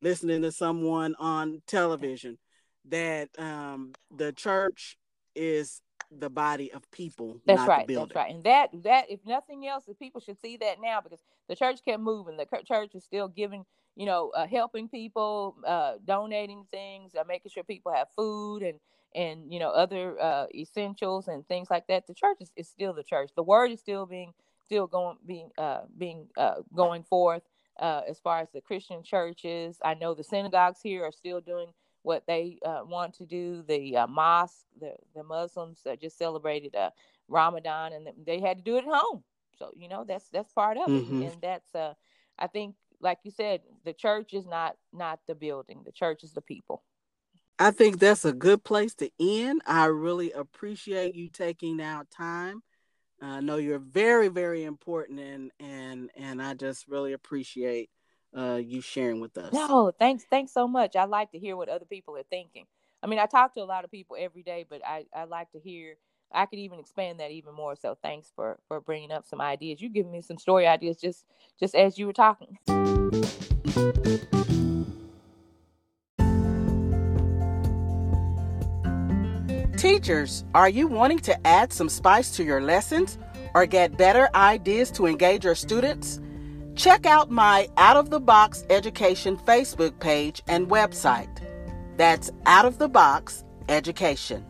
listening 0.02 0.42
to 0.44 0.52
someone 0.52 1.16
on 1.20 1.62
television. 1.68 2.38
That 2.90 3.30
um, 3.40 3.94
the 4.16 4.34
church 4.34 4.98
is 5.36 5.82
the 6.12 6.30
body 6.30 6.72
of 6.72 6.90
people. 6.92 7.40
That's 7.46 7.68
right. 7.68 7.88
That's 7.88 8.16
right. 8.16 8.34
And 8.34 8.44
that 8.44 8.70
that 8.84 9.10
if 9.10 9.22
nothing 9.26 9.68
else, 9.68 9.86
the 9.86 9.96
people 9.96 10.22
should 10.22 10.40
see 10.42 10.58
that 10.58 10.78
now 10.82 11.02
because 11.02 11.20
the 11.48 11.56
church 11.56 11.80
kept 11.84 12.02
moving. 12.02 12.38
The 12.38 12.48
church 12.66 12.92
is 12.94 13.04
still 13.04 13.28
giving, 13.28 13.66
you 13.96 14.06
know, 14.06 14.32
uh, 14.36 14.48
helping 14.48 14.88
people, 14.88 15.56
uh, 15.66 15.94
donating 16.06 16.66
things, 16.72 17.14
uh, 17.16 17.24
making 17.28 17.52
sure 17.52 17.64
people 17.64 17.94
have 17.94 18.08
food 18.16 18.64
and 18.64 18.80
and 19.16 19.54
you 19.54 19.60
know 19.60 19.70
other 19.70 20.20
uh, 20.20 20.48
essentials 20.56 21.28
and 21.28 21.48
things 21.48 21.70
like 21.70 21.88
that. 21.88 22.08
The 22.08 22.14
church 22.14 22.38
is, 22.42 22.52
is 22.56 22.68
still 22.68 22.94
the 22.94 23.04
church. 23.04 23.32
The 23.36 23.44
word 23.44 23.72
is 23.72 23.80
still 23.80 24.06
being 24.06 24.34
still 24.66 24.88
going 24.88 25.18
being 25.26 25.50
uh, 25.58 25.82
being 25.98 26.28
uh, 26.38 26.56
going 26.76 27.04
forth. 27.04 27.44
Uh, 27.80 28.02
as 28.08 28.20
far 28.20 28.40
as 28.40 28.50
the 28.52 28.62
Christian 28.62 29.02
churches, 29.04 29.80
I 29.84 29.96
know 29.96 30.14
the 30.14 30.24
synagogues 30.24 30.80
here 30.82 31.04
are 31.04 31.12
still 31.12 31.42
doing 31.42 31.70
what 32.04 32.24
they 32.28 32.60
uh, 32.64 32.82
want 32.86 33.16
to 33.16 33.26
do. 33.26 33.64
The 33.68 33.98
uh, 33.98 34.08
mosque, 34.08 34.66
the 34.80 34.96
the 35.16 35.24
Muslims 35.24 35.82
uh, 35.90 35.96
just 35.96 36.18
celebrated 36.18 36.76
uh, 36.76 36.90
Ramadan, 37.28 37.94
and 37.94 38.08
they 38.26 38.40
had 38.40 38.58
to 38.58 38.64
do 38.64 38.78
it 38.78 38.86
at 38.86 38.92
home. 38.92 39.24
So 39.58 39.72
you 39.76 39.88
know 39.88 40.04
that's 40.04 40.30
that's 40.30 40.52
part 40.52 40.78
of 40.78 40.88
mm-hmm. 40.88 41.22
it, 41.22 41.34
and 41.34 41.42
that's 41.42 41.76
uh, 41.76 41.94
I 42.38 42.48
think, 42.48 42.76
like 43.04 43.20
you 43.24 43.32
said, 43.32 43.62
the 43.86 43.94
church 43.94 44.34
is 44.34 44.46
not 44.46 44.76
not 44.92 45.20
the 45.28 45.36
building. 45.36 45.82
The 45.86 45.92
church 45.92 46.24
is 46.24 46.34
the 46.34 46.42
people. 46.42 46.84
I 47.60 47.72
think 47.72 48.00
that's 48.00 48.26
a 48.26 48.34
good 48.34 48.64
place 48.64 48.96
to 48.96 49.12
end. 49.20 49.62
I 49.68 49.86
really 49.86 50.32
appreciate 50.32 51.14
you 51.14 51.30
taking 51.30 51.82
out 51.82 52.10
time. 52.10 52.64
I 53.22 53.42
know 53.42 53.58
you're 53.58 53.80
very, 53.80 54.28
very 54.28 54.64
important, 54.64 55.20
and 55.20 55.52
and 55.60 56.10
and 56.16 56.42
I 56.42 56.56
just 56.56 56.88
really 56.88 57.14
appreciate 57.14 57.90
uh, 58.36 58.60
you 58.64 58.82
sharing 58.82 59.22
with 59.22 59.38
us. 59.38 59.54
No, 59.54 59.92
thanks, 60.00 60.26
thanks 60.30 60.54
so 60.54 60.68
much. 60.68 60.96
I 60.96 61.06
like 61.06 61.32
to 61.32 61.40
hear 61.40 61.56
what 61.56 61.70
other 61.70 61.86
people 61.86 62.18
are 62.18 62.24
thinking. 62.24 62.66
I 63.02 63.08
mean, 63.08 63.20
I 63.20 63.26
talk 63.26 63.54
to 63.54 63.62
a 63.62 63.66
lot 63.66 63.84
of 63.84 63.92
people 63.92 64.16
every 64.20 64.44
day, 64.44 64.66
but 64.68 64.82
I, 64.86 65.06
I 65.16 65.26
like 65.26 65.52
to 65.52 65.60
hear. 65.60 65.98
I 66.34 66.46
could 66.46 66.60
even 66.60 66.80
expand 66.80 67.20
that 67.20 67.32
even 67.32 67.54
more. 67.54 67.76
So 67.76 67.98
thanks 68.02 68.32
for 68.36 68.60
for 68.68 68.82
bringing 68.82 69.12
up 69.12 69.26
some 69.26 69.42
ideas. 69.42 69.82
You 69.82 69.90
giving 69.90 70.12
me 70.12 70.22
some 70.22 70.38
story 70.38 70.68
ideas 70.68 70.98
just 70.98 71.26
just 71.60 71.76
as 71.76 71.98
you 71.98 72.08
were 72.08 72.14
talking. 72.14 72.58
Teachers, 79.78 80.46
are 80.56 80.70
you 80.70 80.88
wanting 80.88 81.20
to 81.20 81.48
add 81.48 81.74
some 81.74 81.90
spice 81.90 82.32
to 82.38 82.44
your 82.44 82.62
lessons 82.62 83.18
or 83.54 83.66
get 83.66 83.98
better 83.98 84.30
ideas 84.34 84.90
to 84.92 85.06
engage 85.06 85.44
your 85.44 85.56
students? 85.56 86.22
Check 86.76 87.06
out 87.06 87.30
my 87.30 87.68
Out 87.78 87.98
of 87.98 88.10
the 88.10 88.20
Box 88.20 88.66
Education 88.70 89.38
Facebook 89.38 90.00
page 90.00 90.42
and 90.48 90.70
website. 90.70 91.30
That's 91.98 92.32
Out 92.46 92.66
of 92.66 92.80
the 92.80 92.88
Box 92.88 93.44
Education. 93.70 94.46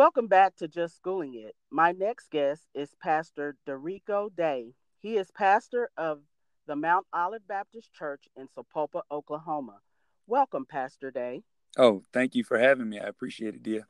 Welcome 0.00 0.28
back 0.28 0.56
to 0.56 0.66
Just 0.66 0.96
Schooling 0.96 1.34
It. 1.34 1.54
My 1.70 1.92
next 1.92 2.30
guest 2.30 2.62
is 2.74 2.94
Pastor 3.02 3.58
Derico 3.68 4.34
Day. 4.34 4.72
He 4.98 5.18
is 5.18 5.30
pastor 5.30 5.90
of 5.94 6.22
the 6.66 6.74
Mount 6.74 7.04
Olive 7.12 7.46
Baptist 7.46 7.92
Church 7.92 8.24
in 8.34 8.48
Sapulpa, 8.48 9.02
Oklahoma. 9.10 9.80
Welcome, 10.26 10.64
Pastor 10.64 11.10
Day. 11.10 11.42
Oh, 11.76 12.00
thank 12.14 12.34
you 12.34 12.44
for 12.44 12.58
having 12.58 12.88
me. 12.88 12.98
I 12.98 13.08
appreciate 13.08 13.54
it, 13.54 13.62
Dia 13.62 13.86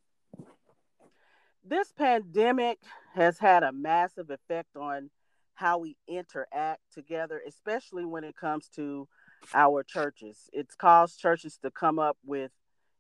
this 1.65 1.93
pandemic 1.93 2.79
has 3.15 3.39
had 3.39 3.63
a 3.63 3.71
massive 3.71 4.31
effect 4.31 4.77
on 4.77 5.11
how 5.55 5.79
we 5.79 5.97
interact 6.09 6.81
together, 6.93 7.41
especially 7.47 8.05
when 8.05 8.25
it 8.25 8.35
comes 8.35 8.69
to 8.75 9.07
our 9.55 9.85
churches. 9.85 10.51
It's 10.53 10.75
caused 10.75 11.21
churches 11.21 11.59
to 11.63 11.71
come 11.71 12.01
up 12.01 12.17
with 12.25 12.51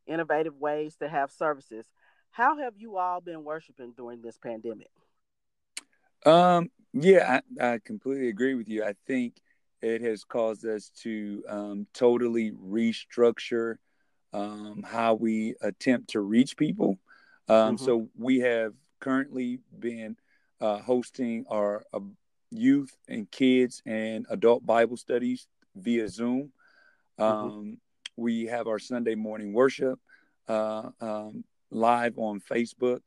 innovative 0.06 0.56
ways 0.56 0.96
to 0.96 1.08
have 1.08 1.30
services. 1.30 1.86
How 2.30 2.58
have 2.58 2.74
you 2.78 2.96
all 2.96 3.20
been 3.20 3.44
worshiping 3.44 3.92
during 3.96 4.22
this 4.22 4.38
pandemic? 4.38 4.90
Um, 6.24 6.70
yeah, 6.92 7.40
I, 7.60 7.72
I 7.72 7.78
completely 7.84 8.28
agree 8.28 8.54
with 8.54 8.68
you. 8.68 8.84
I 8.84 8.94
think 9.06 9.34
it 9.82 10.02
has 10.02 10.24
caused 10.24 10.66
us 10.66 10.90
to 11.02 11.42
um, 11.48 11.86
totally 11.94 12.52
restructure 12.52 13.76
um, 14.32 14.84
how 14.86 15.14
we 15.14 15.54
attempt 15.60 16.10
to 16.10 16.20
reach 16.20 16.56
people. 16.56 16.98
Um, 17.48 17.76
mm-hmm. 17.76 17.84
So 17.84 18.08
we 18.16 18.40
have 18.40 18.74
currently 19.00 19.60
been 19.76 20.16
uh, 20.60 20.78
hosting 20.78 21.46
our 21.50 21.84
uh, 21.92 22.00
youth 22.50 22.94
and 23.08 23.30
kids 23.30 23.82
and 23.86 24.26
adult 24.30 24.64
Bible 24.64 24.96
studies 24.96 25.46
via 25.74 26.08
Zoom. 26.08 26.52
Mm-hmm. 27.18 27.22
Um, 27.22 27.50
mm-hmm. 27.50 27.70
We 28.16 28.46
have 28.46 28.66
our 28.66 28.78
Sunday 28.78 29.14
morning 29.14 29.52
worship 29.52 29.98
uh, 30.46 30.90
um, 31.00 31.44
live 31.70 32.18
on 32.18 32.40
Facebook, 32.40 33.00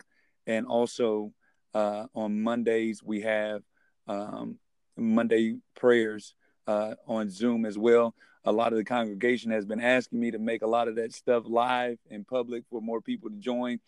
and 0.47 0.65
also 0.65 1.33
uh, 1.73 2.05
on 2.13 2.41
Mondays 2.41 3.01
we 3.03 3.21
have 3.21 3.61
um, 4.07 4.57
Monday 4.97 5.57
prayers 5.75 6.35
uh, 6.67 6.95
on 7.07 7.29
Zoom 7.29 7.65
as 7.65 7.77
well. 7.77 8.13
A 8.45 8.51
lot 8.51 8.73
of 8.73 8.77
the 8.77 8.83
congregation 8.83 9.51
has 9.51 9.65
been 9.65 9.81
asking 9.81 10.19
me 10.19 10.31
to 10.31 10.39
make 10.39 10.61
a 10.61 10.67
lot 10.67 10.87
of 10.87 10.95
that 10.95 11.13
stuff 11.13 11.43
live 11.47 11.97
in 12.09 12.25
public 12.25 12.63
for 12.69 12.81
more 12.81 13.01
people 13.01 13.29
to 13.29 13.37
join. 13.37 13.79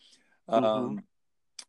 Mm-hmm. 0.49 0.63
Um, 0.63 1.03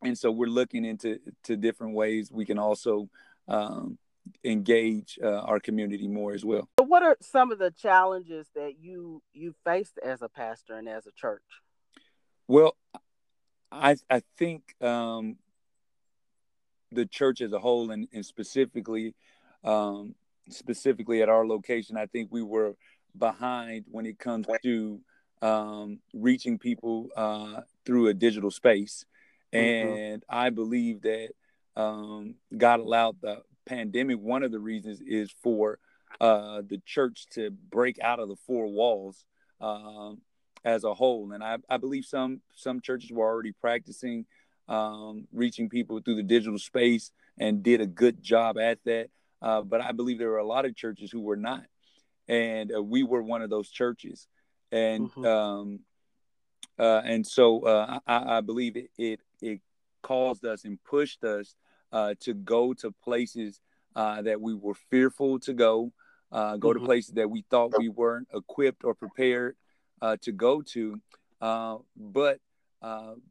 and 0.02 0.16
so 0.16 0.30
we're 0.30 0.46
looking 0.46 0.84
into 0.84 1.18
to 1.44 1.56
different 1.56 1.94
ways 1.94 2.30
we 2.30 2.44
can 2.44 2.58
also 2.58 3.08
um, 3.48 3.98
engage 4.44 5.18
uh, 5.22 5.40
our 5.40 5.60
community 5.60 6.08
more 6.08 6.32
as 6.32 6.44
well. 6.44 6.68
What 6.78 7.02
are 7.02 7.16
some 7.20 7.50
of 7.50 7.58
the 7.58 7.70
challenges 7.70 8.46
that 8.54 8.78
you 8.78 9.22
you 9.32 9.54
faced 9.64 9.98
as 10.04 10.22
a 10.22 10.28
pastor 10.28 10.76
and 10.76 10.88
as 10.88 11.06
a 11.06 11.12
church? 11.12 11.42
Well, 12.48 12.76
I 13.70 13.96
I 14.08 14.23
think 14.38 14.62
um, 14.82 15.37
the 16.92 17.06
church 17.06 17.40
as 17.40 17.52
a 17.52 17.58
whole, 17.58 17.90
and, 17.90 18.08
and 18.12 18.25
specifically 18.25 19.14
um, 19.64 20.14
specifically 20.50 21.23
at 21.23 21.28
our 21.28 21.46
location, 21.46 21.96
I 21.96 22.06
think 22.06 22.28
we 22.30 22.42
were 22.42 22.75
behind 23.16 23.85
when 23.90 24.06
it 24.06 24.18
comes 24.18 24.46
to 24.62 25.00
um, 25.42 26.00
reaching 26.14 26.58
people 26.58 27.08
uh, 27.16 27.62
through 27.85 28.08
a 28.08 28.14
digital 28.14 28.50
space. 28.50 29.04
Mm-hmm. 29.52 29.88
And 29.88 30.25
I 30.28 30.50
believe 30.50 31.02
that 31.02 31.30
um, 31.76 32.35
God 32.56 32.80
allowed 32.80 33.16
the 33.20 33.42
pandemic. 33.66 34.18
One 34.18 34.42
of 34.42 34.52
the 34.52 34.61
reasons 34.61 35.00
is 35.00 35.32
for 35.42 35.78
uh, 36.20 36.62
the 36.66 36.80
church 36.85 37.26
to 37.32 37.50
break 37.50 37.99
out 38.00 38.20
of 38.20 38.28
the 38.28 38.37
four 38.46 38.66
walls 38.68 39.25
um, 39.61 40.20
as 40.66 40.85
a 40.85 40.92
whole. 40.92 41.32
And 41.32 41.42
I, 41.42 41.56
I, 41.70 41.78
believe 41.78 42.04
some 42.04 42.40
some 42.54 42.80
churches 42.80 43.11
were 43.11 43.25
already 43.25 43.52
practicing 43.52 44.26
um, 44.68 45.26
reaching 45.32 45.68
people 45.68 46.00
through 46.00 46.16
the 46.16 46.23
digital 46.23 46.58
space 46.58 47.12
and 47.38 47.62
did 47.62 47.80
a 47.80 47.87
good 47.87 48.23
job 48.23 48.58
at 48.58 48.80
that. 48.85 49.08
Uh, 49.40 49.62
but 49.62 49.80
I 49.80 49.92
believe 49.92 50.18
there 50.18 50.30
were 50.30 50.38
a 50.38 50.46
lot 50.46 50.64
of 50.64 50.75
churches 50.75 51.11
who 51.11 51.20
were 51.20 51.37
not, 51.37 51.62
and 52.28 52.73
uh, 52.75 52.82
we 52.82 53.02
were 53.02 53.23
one 53.23 53.42
of 53.42 53.50
those 53.50 53.70
churches 53.70 54.26
and 54.73 55.11
mm-hmm. 55.11 55.25
um, 55.25 55.80
uh, 56.78 57.02
and 57.04 57.26
so 57.26 57.61
uh, 57.61 57.99
I, 58.06 58.38
I, 58.38 58.40
believe 58.40 58.76
it, 58.76 58.90
it, 58.99 59.20
it 59.40 59.61
caused 60.02 60.44
us 60.44 60.64
and 60.64 60.82
pushed 60.85 61.25
us 61.25 61.54
uh, 61.92 62.14
to 62.20 62.35
go 62.35 62.75
to 62.75 62.90
places 63.02 63.61
uh, 63.94 64.20
that 64.23 64.40
we 64.40 64.54
were 64.54 64.75
fearful 64.90 65.38
to 65.40 65.54
go, 65.54 65.92
uh, 66.30 66.56
go 66.56 66.68
mm-hmm. 66.68 66.80
to 66.80 66.85
places 66.85 67.14
that 67.14 67.30
we 67.30 67.44
thought 67.50 67.78
we 67.78 67.88
weren't 67.88 68.28
equipped 68.35 68.85
or 68.85 68.94
prepared 68.94 69.56
uh, 70.02 70.16
to 70.22 70.32
go 70.32 70.62
to, 70.62 71.00
but 71.40 72.40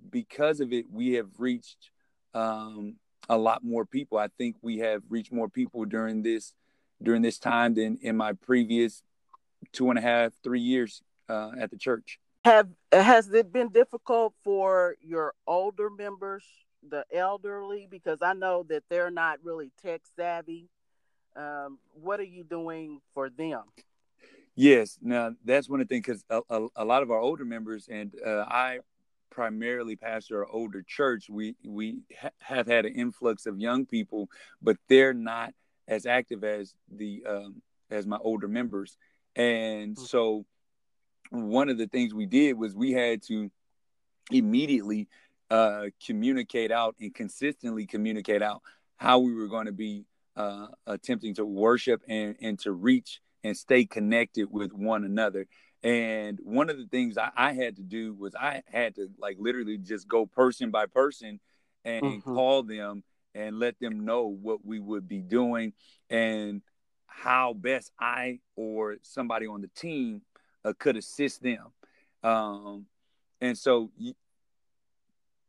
because 0.10 0.60
of 0.60 0.74
it, 0.74 0.86
we 0.92 1.14
have 1.14 1.30
reached 1.38 1.92
um, 2.34 2.96
a 3.30 3.38
lot 3.38 3.64
more 3.64 3.86
people. 3.86 4.18
I 4.18 4.28
think 4.38 4.56
we 4.62 4.80
have 4.80 5.02
reached 5.10 5.32
more 5.32 5.50
people 5.50 5.86
during 5.86 6.22
this 6.22 6.54
during 7.02 7.22
this 7.22 7.38
time 7.38 7.74
than 7.74 7.98
in 8.02 8.16
my 8.16 8.34
previous 8.34 9.04
two 9.72 9.90
and 9.90 10.00
a 10.00 10.02
half, 10.02 10.32
three 10.44 10.62
years 10.62 11.02
uh, 11.28 11.52
at 11.60 11.72
the 11.72 11.78
church. 11.78 12.20
Have 12.44 12.70
has 12.92 13.32
it 13.32 13.52
been 13.52 13.70
difficult 13.70 14.34
for 14.44 14.96
your 15.02 15.34
older 15.48 15.90
members, 15.90 16.44
the 16.88 17.04
elderly, 17.12 17.88
because 17.90 18.20
I 18.22 18.34
know 18.34 18.64
that 18.70 18.84
they're 18.90 19.12
not 19.12 19.40
really 19.44 19.72
tech 19.82 20.02
savvy. 20.16 20.70
Um, 21.36 21.80
what 21.94 22.20
are 22.20 22.24
you 22.24 22.44
doing 22.44 23.02
for 23.14 23.30
them? 23.30 23.64
Yes, 24.56 24.98
now 25.02 25.32
that's 25.44 25.70
one 25.70 25.82
of 25.82 25.88
the 25.88 25.96
things 25.96 26.06
because 26.06 26.26
a, 26.30 26.42
a, 26.50 26.68
a, 26.78 26.86
lot 26.86 27.04
of 27.04 27.12
our 27.12 27.20
older 27.20 27.44
members 27.44 27.90
and 27.90 28.14
uh, 28.26 28.46
I 28.48 28.80
primarily 29.30 29.98
pastor 29.98 30.46
our 30.46 30.50
older 30.50 30.82
church. 30.88 31.30
We 31.30 31.56
we 31.66 32.00
ha- 32.18 32.30
have 32.40 32.68
had 32.68 32.86
an 32.86 32.94
influx 32.96 33.46
of 33.46 33.60
young 33.60 33.86
people, 33.86 34.30
but 34.62 34.78
they're 34.88 35.14
not 35.14 35.54
as 35.88 36.06
active 36.06 36.46
as 36.46 36.74
the 36.90 37.24
um, 37.28 37.62
as 37.92 38.08
my 38.08 38.18
older 38.18 38.48
members, 38.48 38.98
and 39.36 39.96
mm-hmm. 39.96 40.06
so 40.06 40.46
one 41.32 41.70
of 41.70 41.78
the 41.78 41.88
things 41.88 42.14
we 42.14 42.26
did 42.26 42.58
was 42.58 42.74
we 42.76 42.94
had 42.94 43.22
to 43.24 43.52
immediately 44.32 45.08
uh, 45.50 45.86
communicate 46.06 46.72
out 46.72 46.96
and 47.00 47.14
consistently 47.14 47.86
communicate 47.86 48.42
out 48.42 48.62
how 48.98 49.20
we 49.20 49.34
were 49.34 49.48
going 49.48 49.66
to 49.66 49.74
be 49.74 50.06
uh, 50.36 50.68
attempting 50.88 51.34
to 51.36 51.46
worship 51.46 52.02
and, 52.08 52.36
and 52.42 52.60
to 52.60 52.72
reach 52.72 53.22
and 53.46 53.56
stay 53.56 53.86
connected 53.86 54.52
with 54.52 54.74
one 54.74 55.04
another. 55.04 55.46
And 55.84 56.40
one 56.42 56.72
of 56.72 56.80
the 56.80 56.88
things 56.88 57.16
I, 57.16 57.30
I 57.38 57.54
had 57.54 57.76
to 57.76 57.84
do 57.84 58.16
was 58.16 58.34
I 58.34 58.64
had 58.66 58.96
to 58.96 59.08
like 59.20 59.38
literally 59.40 59.78
just 59.78 60.08
go 60.08 60.26
person 60.26 60.72
by 60.72 60.88
person 60.88 61.40
and 61.84 62.04
mm-hmm. 62.04 62.34
call 62.34 62.64
them 62.64 63.04
and 63.36 63.60
let 63.60 63.80
them 63.80 64.04
know 64.04 64.26
what 64.26 64.66
we 64.66 64.80
would 64.80 65.08
be 65.08 65.22
doing 65.22 65.74
and 66.10 66.64
how 67.06 67.54
best 67.54 67.92
I 68.00 68.40
or 68.56 68.96
somebody 69.04 69.46
on 69.46 69.62
the 69.62 69.70
team 69.76 70.24
uh, 70.64 70.74
could 70.80 70.98
assist 70.98 71.44
them. 71.44 71.68
Um, 72.24 72.88
and 73.42 73.56
so, 73.56 73.92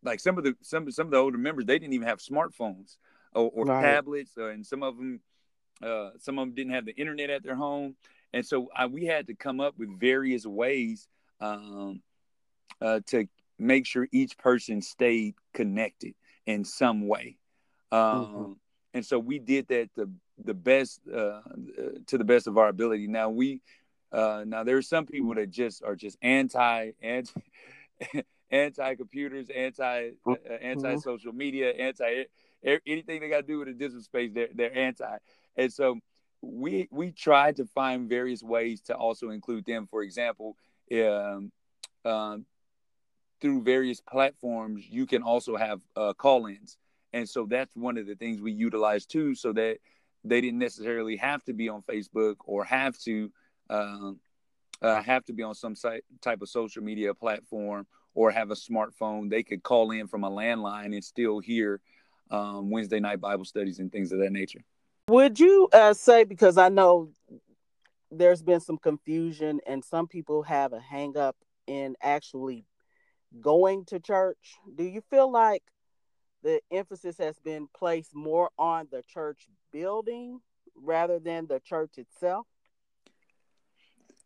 like 0.02 0.20
some 0.20 0.36
of 0.36 0.44
the 0.44 0.54
some 0.60 0.90
some 0.90 1.06
of 1.06 1.12
the 1.12 1.16
older 1.16 1.38
members, 1.38 1.64
they 1.64 1.78
didn't 1.78 1.94
even 1.94 2.08
have 2.08 2.18
smartphones 2.18 2.98
or, 3.32 3.50
or 3.54 3.64
right. 3.64 3.80
tablets, 3.80 4.32
uh, 4.36 4.48
and 4.48 4.66
some 4.66 4.82
of 4.82 4.98
them 4.98 5.20
uh, 5.82 6.10
some 6.18 6.38
of 6.38 6.46
them 6.46 6.54
didn't 6.54 6.72
have 6.72 6.86
the 6.86 6.96
internet 6.96 7.30
at 7.30 7.42
their 7.42 7.56
home, 7.56 7.96
and 8.32 8.44
so 8.44 8.68
I, 8.74 8.86
we 8.86 9.04
had 9.04 9.26
to 9.28 9.34
come 9.34 9.60
up 9.60 9.78
with 9.78 9.98
various 9.98 10.46
ways 10.46 11.08
um, 11.40 12.02
uh, 12.80 13.00
to 13.06 13.26
make 13.58 13.86
sure 13.86 14.08
each 14.12 14.36
person 14.38 14.82
stayed 14.82 15.34
connected 15.54 16.14
in 16.46 16.64
some 16.64 17.08
way. 17.08 17.38
Um, 17.92 18.00
mm-hmm. 18.00 18.52
And 18.94 19.04
so 19.04 19.18
we 19.18 19.38
did 19.38 19.68
that 19.68 19.90
the 19.94 20.10
the 20.42 20.54
best 20.54 21.00
uh, 21.08 21.40
to 22.06 22.18
the 22.18 22.24
best 22.24 22.46
of 22.46 22.58
our 22.58 22.68
ability. 22.68 23.06
Now 23.06 23.30
we 23.30 23.60
uh, 24.12 24.44
now 24.46 24.64
there 24.64 24.76
are 24.76 24.82
some 24.82 25.06
people 25.06 25.34
that 25.34 25.50
just 25.50 25.82
are 25.82 25.96
just 25.96 26.16
anti 26.22 26.92
anti 27.02 27.40
anti 28.50 28.94
computers, 28.94 29.48
anti 29.54 30.10
uh, 30.26 30.34
anti 30.60 30.96
social 30.96 31.32
media, 31.32 31.70
anti 31.70 32.24
anything 32.64 33.20
they 33.20 33.28
got 33.28 33.42
to 33.42 33.46
do 33.46 33.58
with 33.58 33.68
a 33.68 33.72
digital 33.72 34.02
space. 34.02 34.30
They're 34.32 34.48
they're 34.54 34.76
anti, 34.76 35.16
and 35.56 35.72
so 35.72 35.98
we 36.42 36.88
we 36.90 37.12
tried 37.12 37.56
to 37.56 37.66
find 37.66 38.08
various 38.08 38.42
ways 38.42 38.80
to 38.82 38.94
also 38.94 39.30
include 39.30 39.64
them. 39.64 39.86
For 39.90 40.02
example, 40.02 40.56
um, 40.92 41.50
um, 42.04 42.46
through 43.40 43.62
various 43.62 44.00
platforms, 44.00 44.84
you 44.88 45.06
can 45.06 45.22
also 45.22 45.56
have 45.56 45.80
uh, 45.96 46.12
call-ins, 46.14 46.76
and 47.12 47.28
so 47.28 47.46
that's 47.46 47.74
one 47.76 47.98
of 47.98 48.06
the 48.06 48.14
things 48.14 48.40
we 48.40 48.52
utilize 48.52 49.06
too, 49.06 49.34
so 49.34 49.52
that 49.52 49.78
they 50.24 50.40
didn't 50.40 50.58
necessarily 50.58 51.16
have 51.16 51.42
to 51.44 51.52
be 51.52 51.68
on 51.68 51.82
Facebook 51.82 52.36
or 52.44 52.64
have 52.64 52.98
to 52.98 53.30
um, 53.70 54.20
uh, 54.82 55.02
have 55.02 55.24
to 55.24 55.32
be 55.32 55.42
on 55.42 55.54
some 55.54 55.74
site, 55.74 56.04
type 56.20 56.42
of 56.42 56.48
social 56.48 56.82
media 56.82 57.14
platform 57.14 57.86
or 58.14 58.30
have 58.30 58.50
a 58.50 58.54
smartphone. 58.54 59.30
They 59.30 59.42
could 59.42 59.62
call 59.62 59.90
in 59.90 60.08
from 60.08 60.24
a 60.24 60.30
landline 60.30 60.86
and 60.86 61.04
still 61.04 61.38
hear 61.38 61.80
um, 62.30 62.70
Wednesday 62.70 63.00
night 63.00 63.20
Bible 63.20 63.44
studies 63.44 63.78
and 63.78 63.92
things 63.92 64.12
of 64.12 64.18
that 64.18 64.32
nature. 64.32 64.64
Would 65.08 65.38
you 65.38 65.68
uh, 65.72 65.94
say, 65.94 66.24
because 66.24 66.58
I 66.58 66.68
know 66.68 67.10
there's 68.10 68.42
been 68.42 68.58
some 68.58 68.76
confusion 68.76 69.60
and 69.64 69.84
some 69.84 70.08
people 70.08 70.42
have 70.42 70.72
a 70.72 70.80
hang 70.80 71.16
up 71.16 71.36
in 71.68 71.94
actually 72.02 72.64
going 73.40 73.84
to 73.84 74.00
church, 74.00 74.56
do 74.74 74.82
you 74.82 75.00
feel 75.08 75.30
like 75.30 75.62
the 76.42 76.60
emphasis 76.72 77.18
has 77.18 77.38
been 77.38 77.68
placed 77.72 78.16
more 78.16 78.50
on 78.58 78.88
the 78.90 79.04
church 79.06 79.46
building 79.72 80.40
rather 80.74 81.20
than 81.20 81.46
the 81.46 81.60
church 81.60 81.98
itself? 81.98 82.48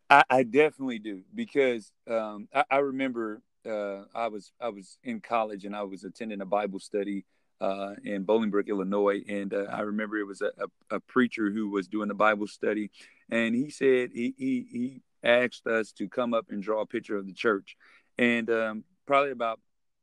I, 0.09 0.23
I 0.31 0.43
definitely 0.43 0.97
do 0.97 1.21
because 1.35 1.91
um, 2.09 2.47
I, 2.51 2.63
I, 2.71 2.77
remember 2.77 3.43
uh, 3.67 4.05
I 4.15 4.29
was 4.29 4.51
I 4.59 4.69
was 4.69 4.97
in 5.03 5.21
college 5.21 5.63
and 5.63 5.75
I 5.75 5.83
was 5.83 6.03
attending 6.03 6.41
a 6.41 6.45
Bible 6.45 6.79
study 6.79 7.23
uh, 7.61 7.93
in 8.03 8.25
Bolingbrook, 8.25 8.67
Illinois, 8.67 9.23
and 9.29 9.53
uh, 9.53 9.65
I 9.71 9.81
remember 9.81 10.17
it 10.17 10.25
was 10.25 10.41
a, 10.41 10.51
a, 10.57 10.95
a, 10.95 10.99
preacher 10.99 11.51
who 11.51 11.69
was 11.69 11.87
doing 11.87 12.09
a 12.09 12.15
Bible 12.15 12.47
study, 12.47 12.89
and 13.29 13.53
he 13.53 13.69
said 13.69 14.09
he, 14.13 14.33
he 14.35 14.65
he 14.71 15.01
asked 15.23 15.67
us 15.67 15.91
to 15.93 16.09
come 16.09 16.33
up 16.33 16.47
and 16.49 16.63
draw 16.63 16.81
a 16.81 16.87
picture 16.87 17.17
of 17.17 17.27
the 17.27 17.33
church, 17.33 17.77
and 18.17 18.49
um, 18.49 18.83
probably 19.05 19.29
about 19.29 19.59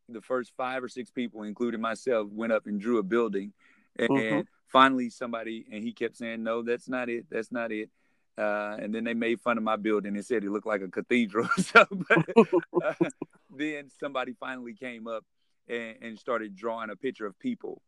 the 0.08 0.20
first 0.20 0.52
five 0.56 0.84
or 0.84 0.88
six 0.88 1.10
people, 1.10 1.42
including 1.42 1.80
myself, 1.80 2.28
went 2.30 2.52
up 2.52 2.66
and 2.66 2.80
drew 2.80 2.98
a 2.98 3.02
building, 3.02 3.52
and 3.96 4.08
mm-hmm. 4.08 4.40
finally 4.68 5.10
somebody 5.10 5.66
and 5.72 5.82
he 5.82 5.92
kept 5.92 6.16
saying, 6.16 6.44
"No, 6.44 6.62
that's 6.62 6.88
not 6.88 7.08
it. 7.08 7.26
That's 7.28 7.50
not 7.50 7.72
it." 7.72 7.90
Uh, 8.38 8.76
and 8.80 8.94
then 8.94 9.02
they 9.02 9.14
made 9.14 9.40
fun 9.40 9.58
of 9.58 9.64
my 9.64 9.74
building 9.74 10.14
and 10.14 10.24
said 10.24 10.44
it 10.44 10.50
looked 10.50 10.64
like 10.64 10.82
a 10.82 10.88
cathedral. 10.88 11.48
so, 11.58 11.84
but, 11.90 12.24
uh, 12.84 13.08
then 13.50 13.90
somebody 13.98 14.32
finally 14.38 14.74
came 14.74 15.08
up 15.08 15.24
and, 15.68 15.96
and, 16.02 16.18
started 16.18 16.56
drawing 16.56 16.90
a 16.90 16.96
picture 16.96 17.26
of 17.26 17.38
people. 17.38 17.82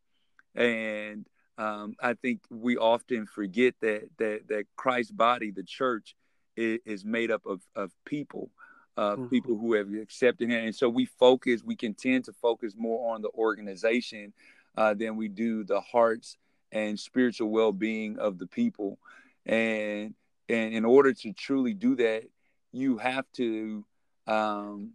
And 0.54 1.26
um, 1.58 1.94
I 2.00 2.14
think 2.14 2.40
we 2.50 2.76
often 2.76 3.26
forget 3.26 3.74
that 3.80 4.08
that 4.18 4.48
that 4.48 4.64
Christ's 4.76 5.12
body, 5.12 5.50
the 5.50 5.62
church, 5.62 6.14
is, 6.56 6.80
is 6.84 7.04
made 7.04 7.30
up 7.30 7.46
of 7.46 7.60
of 7.74 7.92
people, 8.04 8.50
uh, 8.96 9.12
mm-hmm. 9.12 9.26
people 9.26 9.58
who 9.58 9.74
have 9.74 9.92
accepted 9.92 10.50
Him. 10.50 10.64
And 10.64 10.74
so 10.74 10.88
we 10.88 11.06
focus, 11.06 11.62
we 11.64 11.76
can 11.76 11.94
tend 11.94 12.24
to 12.26 12.32
focus 12.32 12.74
more 12.76 13.14
on 13.14 13.22
the 13.22 13.30
organization 13.30 14.32
uh, 14.76 14.94
than 14.94 15.16
we 15.16 15.28
do 15.28 15.64
the 15.64 15.80
hearts 15.80 16.36
and 16.72 16.98
spiritual 16.98 17.50
well 17.50 17.72
being 17.72 18.18
of 18.18 18.38
the 18.38 18.46
people. 18.46 18.98
And 19.46 20.14
and 20.48 20.74
in 20.74 20.84
order 20.84 21.12
to 21.12 21.32
truly 21.32 21.74
do 21.74 21.94
that 21.96 22.24
you 22.72 22.98
have 22.98 23.24
to 23.34 23.84
um, 24.26 24.92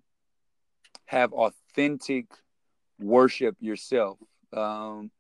have 1.06 1.34
authentic 1.34 2.28
worship 3.00 3.56
yourself 3.60 4.18
um, 4.54 5.12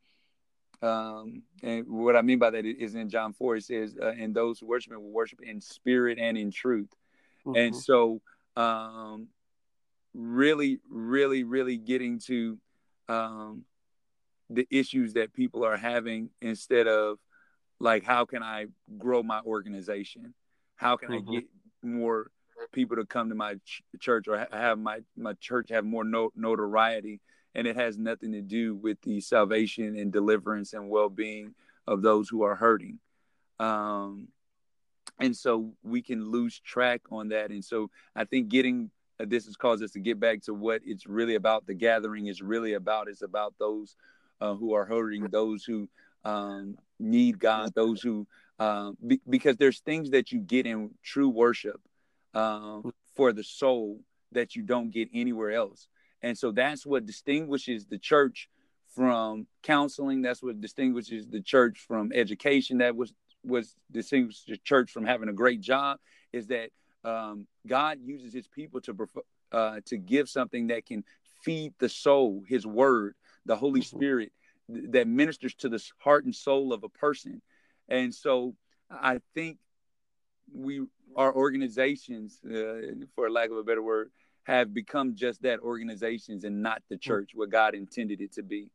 um, 0.81 1.41
and 1.63 1.85
what 1.87 2.15
i 2.15 2.21
mean 2.21 2.39
by 2.39 2.49
that 2.49 2.65
is 2.65 2.95
in 2.95 3.09
john 3.09 3.33
4 3.33 3.57
it 3.57 3.63
says 3.63 3.95
uh, 4.01 4.13
and 4.17 4.35
those 4.35 4.59
who 4.59 4.67
worship 4.67 4.93
will 4.93 5.01
worship 5.01 5.39
in 5.41 5.61
spirit 5.61 6.17
and 6.19 6.37
in 6.37 6.51
truth 6.51 6.89
mm-hmm. 7.45 7.57
and 7.57 7.75
so 7.75 8.21
um, 8.55 9.27
really 10.13 10.79
really 10.89 11.43
really 11.43 11.77
getting 11.77 12.19
to 12.19 12.57
um, 13.07 13.63
the 14.49 14.67
issues 14.69 15.13
that 15.13 15.33
people 15.33 15.65
are 15.65 15.77
having 15.77 16.29
instead 16.41 16.87
of 16.87 17.17
like 17.79 18.03
how 18.03 18.25
can 18.25 18.43
i 18.43 18.65
grow 18.97 19.21
my 19.21 19.41
organization 19.41 20.33
how 20.75 20.95
can 20.95 21.09
mm-hmm. 21.09 21.29
i 21.29 21.33
get 21.35 21.43
more 21.83 22.31
people 22.71 22.97
to 22.97 23.05
come 23.05 23.29
to 23.29 23.35
my 23.35 23.55
ch- 23.65 23.83
church 23.99 24.27
or 24.27 24.39
ha- 24.39 24.57
have 24.57 24.79
my 24.79 24.99
my 25.17 25.33
church 25.33 25.69
have 25.69 25.85
more 25.85 26.03
no- 26.03 26.31
notoriety 26.35 27.19
and 27.55 27.65
it 27.65 27.75
has 27.75 27.97
nothing 27.97 28.33
to 28.33 28.41
do 28.41 28.75
with 28.75 29.01
the 29.01 29.19
salvation 29.21 29.97
and 29.97 30.11
deliverance 30.11 30.73
and 30.73 30.89
well-being 30.89 31.55
of 31.87 32.01
those 32.01 32.29
who 32.29 32.43
are 32.43 32.55
hurting. 32.55 32.99
Um 33.59 34.27
and 35.19 35.35
so 35.35 35.73
we 35.81 36.01
can 36.01 36.29
lose 36.29 36.59
track 36.59 37.01
on 37.09 37.29
that. 37.29 37.51
And 37.51 37.63
so 37.63 37.89
i 38.15 38.25
think 38.25 38.49
getting 38.49 38.91
uh, 39.19 39.25
this 39.27 39.45
has 39.45 39.55
caused 39.55 39.83
us 39.83 39.91
to 39.91 39.99
get 39.99 40.19
back 40.19 40.41
to 40.41 40.53
what 40.53 40.81
it's 40.85 41.07
really 41.07 41.35
about. 41.35 41.65
The 41.65 41.73
gathering 41.73 42.27
is 42.27 42.41
really 42.41 42.73
about. 42.73 43.07
It's 43.07 43.21
about 43.21 43.53
those 43.59 43.95
uh, 44.41 44.55
who 44.55 44.73
are 44.73 44.85
hurting 44.85 45.27
those 45.27 45.63
who 45.63 45.87
um, 46.23 46.77
need 46.99 47.39
God, 47.39 47.73
those 47.75 48.01
who, 48.01 48.27
um, 48.59 48.97
be, 49.05 49.21
because 49.29 49.57
there's 49.57 49.79
things 49.79 50.11
that 50.11 50.31
you 50.31 50.39
get 50.39 50.65
in 50.65 50.91
true 51.03 51.29
worship 51.29 51.79
um, 52.33 52.91
for 53.15 53.31
the 53.31 53.43
soul 53.43 53.99
that 54.31 54.55
you 54.55 54.63
don't 54.63 54.91
get 54.91 55.09
anywhere 55.13 55.51
else. 55.51 55.87
And 56.25 56.35
so 56.35 56.51
that's 56.51 56.87
what 56.87 57.05
distinguishes 57.05 57.85
the 57.85 57.99
church 57.99 58.49
from 58.95 59.45
counseling. 59.61 60.23
That's 60.23 60.41
what 60.41 60.59
distinguishes 60.59 61.27
the 61.27 61.39
church 61.39 61.85
from 61.87 62.11
education. 62.11 62.79
That 62.79 62.95
was 62.95 63.13
was 63.43 63.75
distinguishes 63.91 64.43
the 64.47 64.57
church 64.57 64.89
from 64.91 65.05
having 65.05 65.29
a 65.29 65.33
great 65.33 65.61
job. 65.61 65.99
Is 66.33 66.47
that 66.47 66.71
um, 67.03 67.45
God 67.67 67.99
uses 68.03 68.33
His 68.33 68.47
people 68.47 68.81
to 68.81 69.07
uh, 69.51 69.81
to 69.85 69.97
give 69.97 70.27
something 70.27 70.67
that 70.67 70.87
can 70.87 71.03
feed 71.43 71.75
the 71.77 71.89
soul, 71.89 72.41
His 72.47 72.65
Word, 72.65 73.13
the 73.45 73.55
Holy 73.55 73.81
mm-hmm. 73.81 73.95
Spirit, 73.95 74.31
that 74.67 75.07
ministers 75.07 75.53
to 75.59 75.69
the 75.69 75.83
heart 75.99 76.25
and 76.25 76.33
soul 76.33 76.73
of 76.73 76.83
a 76.83 76.89
person. 76.89 77.39
And 77.87 78.11
so 78.15 78.55
I 78.89 79.19
think 79.35 79.59
we, 80.51 80.87
our 81.15 81.31
organizations, 81.31 82.39
uh, 82.43 83.05
for 83.13 83.29
lack 83.29 83.51
of 83.51 83.57
a 83.57 83.63
better 83.63 83.83
word, 83.83 84.09
have 84.45 84.73
become 84.73 85.15
just 85.15 85.41
that 85.43 85.59
organizations 85.59 86.43
and 86.43 86.63
not 86.63 86.81
the 86.89 86.95
mm-hmm. 86.95 87.01
church, 87.01 87.31
what 87.35 87.49
God 87.49 87.75
intended 87.75 88.21
it 88.21 88.33
to 88.33 88.43
be. 88.43 88.69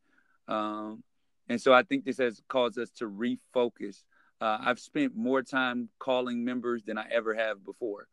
Um, 0.47 1.03
and 1.49 1.61
so 1.61 1.73
I 1.73 1.83
think 1.83 2.05
this 2.05 2.17
has 2.19 2.41
caused 2.47 2.77
us 2.77 2.89
to 2.97 3.09
refocus 3.09 4.03
uh, 4.41 4.57
I've 4.59 4.79
spent 4.79 5.15
more 5.15 5.43
time 5.43 5.87
calling 5.99 6.43
members 6.43 6.83
than 6.83 6.97
I 6.97 7.05
ever 7.11 7.35
have 7.35 7.63
before 7.63 8.07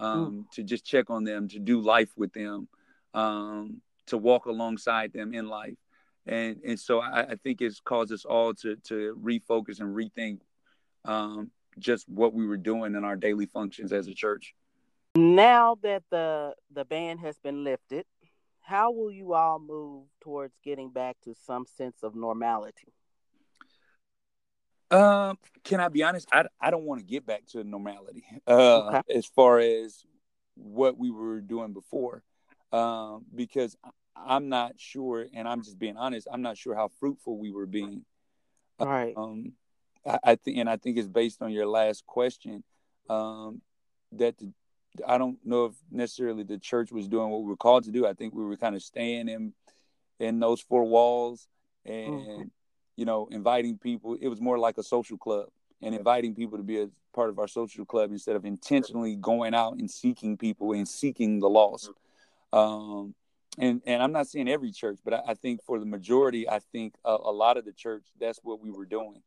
um, 0.00 0.46
mm. 0.48 0.50
to 0.52 0.62
just 0.62 0.86
check 0.86 1.10
on 1.10 1.24
them, 1.24 1.46
to 1.48 1.58
do 1.58 1.80
life 1.80 2.10
with 2.16 2.32
them, 2.32 2.68
um, 3.12 3.82
to 4.06 4.16
walk 4.16 4.46
alongside 4.46 5.12
them 5.12 5.34
in 5.34 5.46
life. 5.46 5.76
And 6.26 6.62
and 6.66 6.80
so 6.80 7.00
I, 7.00 7.20
I, 7.20 7.34
think 7.36 7.60
it's 7.60 7.80
caused 7.80 8.10
us 8.10 8.24
all 8.24 8.54
to 8.54 8.76
to 8.84 9.14
refocus 9.22 9.80
and 9.80 9.94
rethink 9.94 10.40
um, 11.04 11.50
just 11.78 12.08
what 12.08 12.32
we 12.32 12.46
were 12.46 12.56
doing 12.56 12.94
in 12.94 13.04
our 13.04 13.14
daily 13.16 13.44
functions 13.44 13.92
as 13.92 14.08
a 14.08 14.14
church. 14.14 14.54
Now 15.16 15.76
that 15.82 16.02
the 16.10 16.54
the 16.72 16.84
ban 16.84 17.18
has 17.18 17.38
been 17.38 17.62
lifted, 17.62 18.04
how 18.60 18.90
will 18.90 19.12
you 19.12 19.34
all 19.34 19.58
move 19.58 20.06
towards 20.20 20.54
getting 20.64 20.90
back 20.90 21.16
to 21.24 21.34
some 21.46 21.66
sense 21.76 22.02
of 22.02 22.14
normality? 22.16 22.92
Um, 24.90 25.38
can 25.64 25.80
I 25.80 25.88
be 25.88 26.02
honest? 26.02 26.28
I, 26.32 26.46
I 26.60 26.70
don't 26.70 26.84
want 26.84 27.00
to 27.00 27.06
get 27.06 27.26
back 27.26 27.46
to 27.48 27.64
normality. 27.64 28.24
Uh, 28.46 28.88
okay. 28.88 29.00
as 29.14 29.26
far 29.26 29.58
as 29.58 30.04
what 30.54 30.98
we 30.98 31.10
were 31.10 31.40
doing 31.40 31.72
before, 31.72 32.22
um, 32.72 33.24
because 33.34 33.76
I'm 34.16 34.48
not 34.48 34.74
sure, 34.78 35.26
and 35.34 35.48
I'm 35.48 35.62
just 35.62 35.78
being 35.78 35.96
honest. 35.96 36.28
I'm 36.30 36.42
not 36.42 36.58
sure 36.58 36.74
how 36.74 36.90
fruitful 37.00 37.38
we 37.38 37.50
were 37.50 37.66
being. 37.66 38.04
All 38.78 38.86
right. 38.86 39.14
Um, 39.16 39.52
I, 40.06 40.18
I 40.24 40.34
think, 40.36 40.58
and 40.58 40.68
I 40.68 40.76
think 40.76 40.98
it's 40.98 41.08
based 41.08 41.42
on 41.42 41.52
your 41.52 41.66
last 41.66 42.06
question. 42.06 42.62
Um, 43.08 43.62
that 44.12 44.38
the, 44.38 44.52
I 45.06 45.18
don't 45.18 45.38
know 45.44 45.66
if 45.66 45.74
necessarily 45.90 46.44
the 46.44 46.58
church 46.58 46.92
was 46.92 47.08
doing 47.08 47.30
what 47.30 47.42
we 47.42 47.48
were 47.48 47.56
called 47.56 47.84
to 47.84 47.90
do. 47.90 48.06
I 48.06 48.12
think 48.12 48.34
we 48.34 48.44
were 48.44 48.56
kind 48.56 48.76
of 48.76 48.82
staying 48.82 49.28
in 49.28 49.52
in 50.20 50.40
those 50.40 50.60
four 50.60 50.84
walls 50.84 51.48
and 51.84 52.12
mm-hmm. 52.12 52.42
you 52.96 53.04
know 53.04 53.28
inviting 53.30 53.78
people. 53.78 54.16
It 54.20 54.28
was 54.28 54.40
more 54.40 54.58
like 54.58 54.78
a 54.78 54.82
social 54.82 55.18
club 55.18 55.48
and 55.82 55.94
inviting 55.94 56.34
people 56.34 56.58
to 56.58 56.64
be 56.64 56.80
a 56.80 56.88
part 57.14 57.30
of 57.30 57.38
our 57.38 57.48
social 57.48 57.84
club 57.84 58.10
instead 58.10 58.36
of 58.36 58.44
intentionally 58.44 59.16
going 59.16 59.54
out 59.54 59.74
and 59.74 59.90
seeking 59.90 60.36
people 60.36 60.72
and 60.72 60.86
seeking 60.86 61.40
the 61.40 61.48
lost. 61.48 61.90
Um, 62.52 63.14
and 63.58 63.82
and 63.86 64.02
I'm 64.02 64.12
not 64.12 64.28
saying 64.28 64.48
every 64.48 64.72
church, 64.72 64.98
but 65.04 65.14
I, 65.14 65.20
I 65.28 65.34
think 65.34 65.62
for 65.64 65.78
the 65.78 65.86
majority, 65.86 66.48
I 66.48 66.58
think 66.58 66.94
a, 67.04 67.10
a, 67.10 67.32
lot 67.32 67.56
of 67.56 67.64
the 67.64 67.72
church 67.72 68.04
that's 68.18 68.40
what 68.42 68.60
we 68.60 68.70
were 68.70 68.86
doing. 68.86 69.22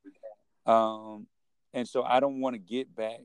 Um, 0.65 1.27
and 1.73 1.88
so 1.88 2.03
I 2.03 2.19
don't 2.19 2.41
want 2.41 2.56
to 2.56 2.60
get 2.60 2.93
back 2.93 3.21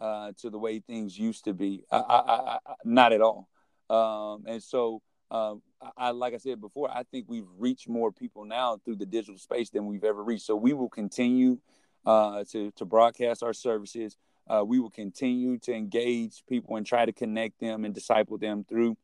uh, 0.00 0.32
to 0.38 0.50
the 0.50 0.58
way 0.58 0.80
things 0.80 1.18
used 1.18 1.44
to 1.44 1.54
be. 1.54 1.84
I, 1.90 1.98
I, 1.98 2.40
I, 2.54 2.58
not 2.84 3.12
at 3.12 3.20
all. 3.20 3.48
Um, 3.90 4.44
and 4.46 4.62
so, 4.62 5.02
uh, 5.30 5.54
I, 5.96 6.10
like 6.10 6.34
I 6.34 6.38
said 6.38 6.60
before, 6.60 6.90
I 6.90 7.02
think 7.04 7.26
we've 7.28 7.48
reached 7.58 7.88
more 7.88 8.12
people 8.12 8.44
now 8.44 8.78
through 8.84 8.96
the 8.96 9.06
digital 9.06 9.38
space 9.38 9.70
than 9.70 9.86
we've 9.86 10.04
ever 10.04 10.22
reached. 10.22 10.46
So 10.46 10.56
we 10.56 10.72
will 10.72 10.88
continue 10.88 11.58
uh, 12.06 12.44
to 12.52 12.70
to 12.72 12.84
broadcast 12.84 13.42
our 13.42 13.52
services. 13.52 14.16
Uh, 14.48 14.62
we 14.64 14.78
will 14.78 14.90
continue 14.90 15.58
to 15.58 15.72
engage 15.72 16.44
people 16.46 16.76
and 16.76 16.86
try 16.86 17.06
to 17.06 17.12
connect 17.12 17.60
them 17.60 17.84
and 17.84 17.94
disciple 17.94 18.36
them 18.36 18.64
through 18.68 18.96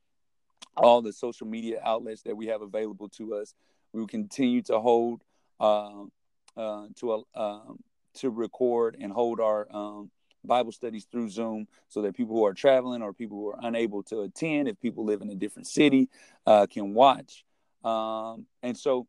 all 0.76 1.00
the 1.00 1.12
social 1.12 1.46
media 1.46 1.80
outlets 1.82 2.22
that 2.22 2.36
we 2.36 2.46
have 2.46 2.62
available 2.62 3.08
to 3.08 3.34
us. 3.34 3.54
We 3.92 4.00
will 4.00 4.06
continue 4.06 4.62
to 4.62 4.78
hold 4.80 5.22
um, 5.58 6.12
uh, 6.56 6.86
to 6.96 7.12
a, 7.14 7.40
um, 7.40 7.78
to 8.14 8.30
record 8.30 8.96
and 9.00 9.12
hold 9.12 9.40
our 9.40 9.66
um, 9.70 10.10
Bible 10.44 10.72
studies 10.72 11.06
through 11.10 11.28
Zoom 11.30 11.66
so 11.88 12.02
that 12.02 12.16
people 12.16 12.34
who 12.34 12.44
are 12.46 12.54
traveling 12.54 13.02
or 13.02 13.12
people 13.12 13.38
who 13.38 13.48
are 13.50 13.58
unable 13.62 14.02
to 14.04 14.22
attend, 14.22 14.68
if 14.68 14.80
people 14.80 15.04
live 15.04 15.20
in 15.22 15.30
a 15.30 15.34
different 15.34 15.66
city, 15.66 16.08
uh, 16.46 16.66
can 16.66 16.94
watch. 16.94 17.44
Um, 17.84 18.46
and 18.62 18.76
so 18.76 19.06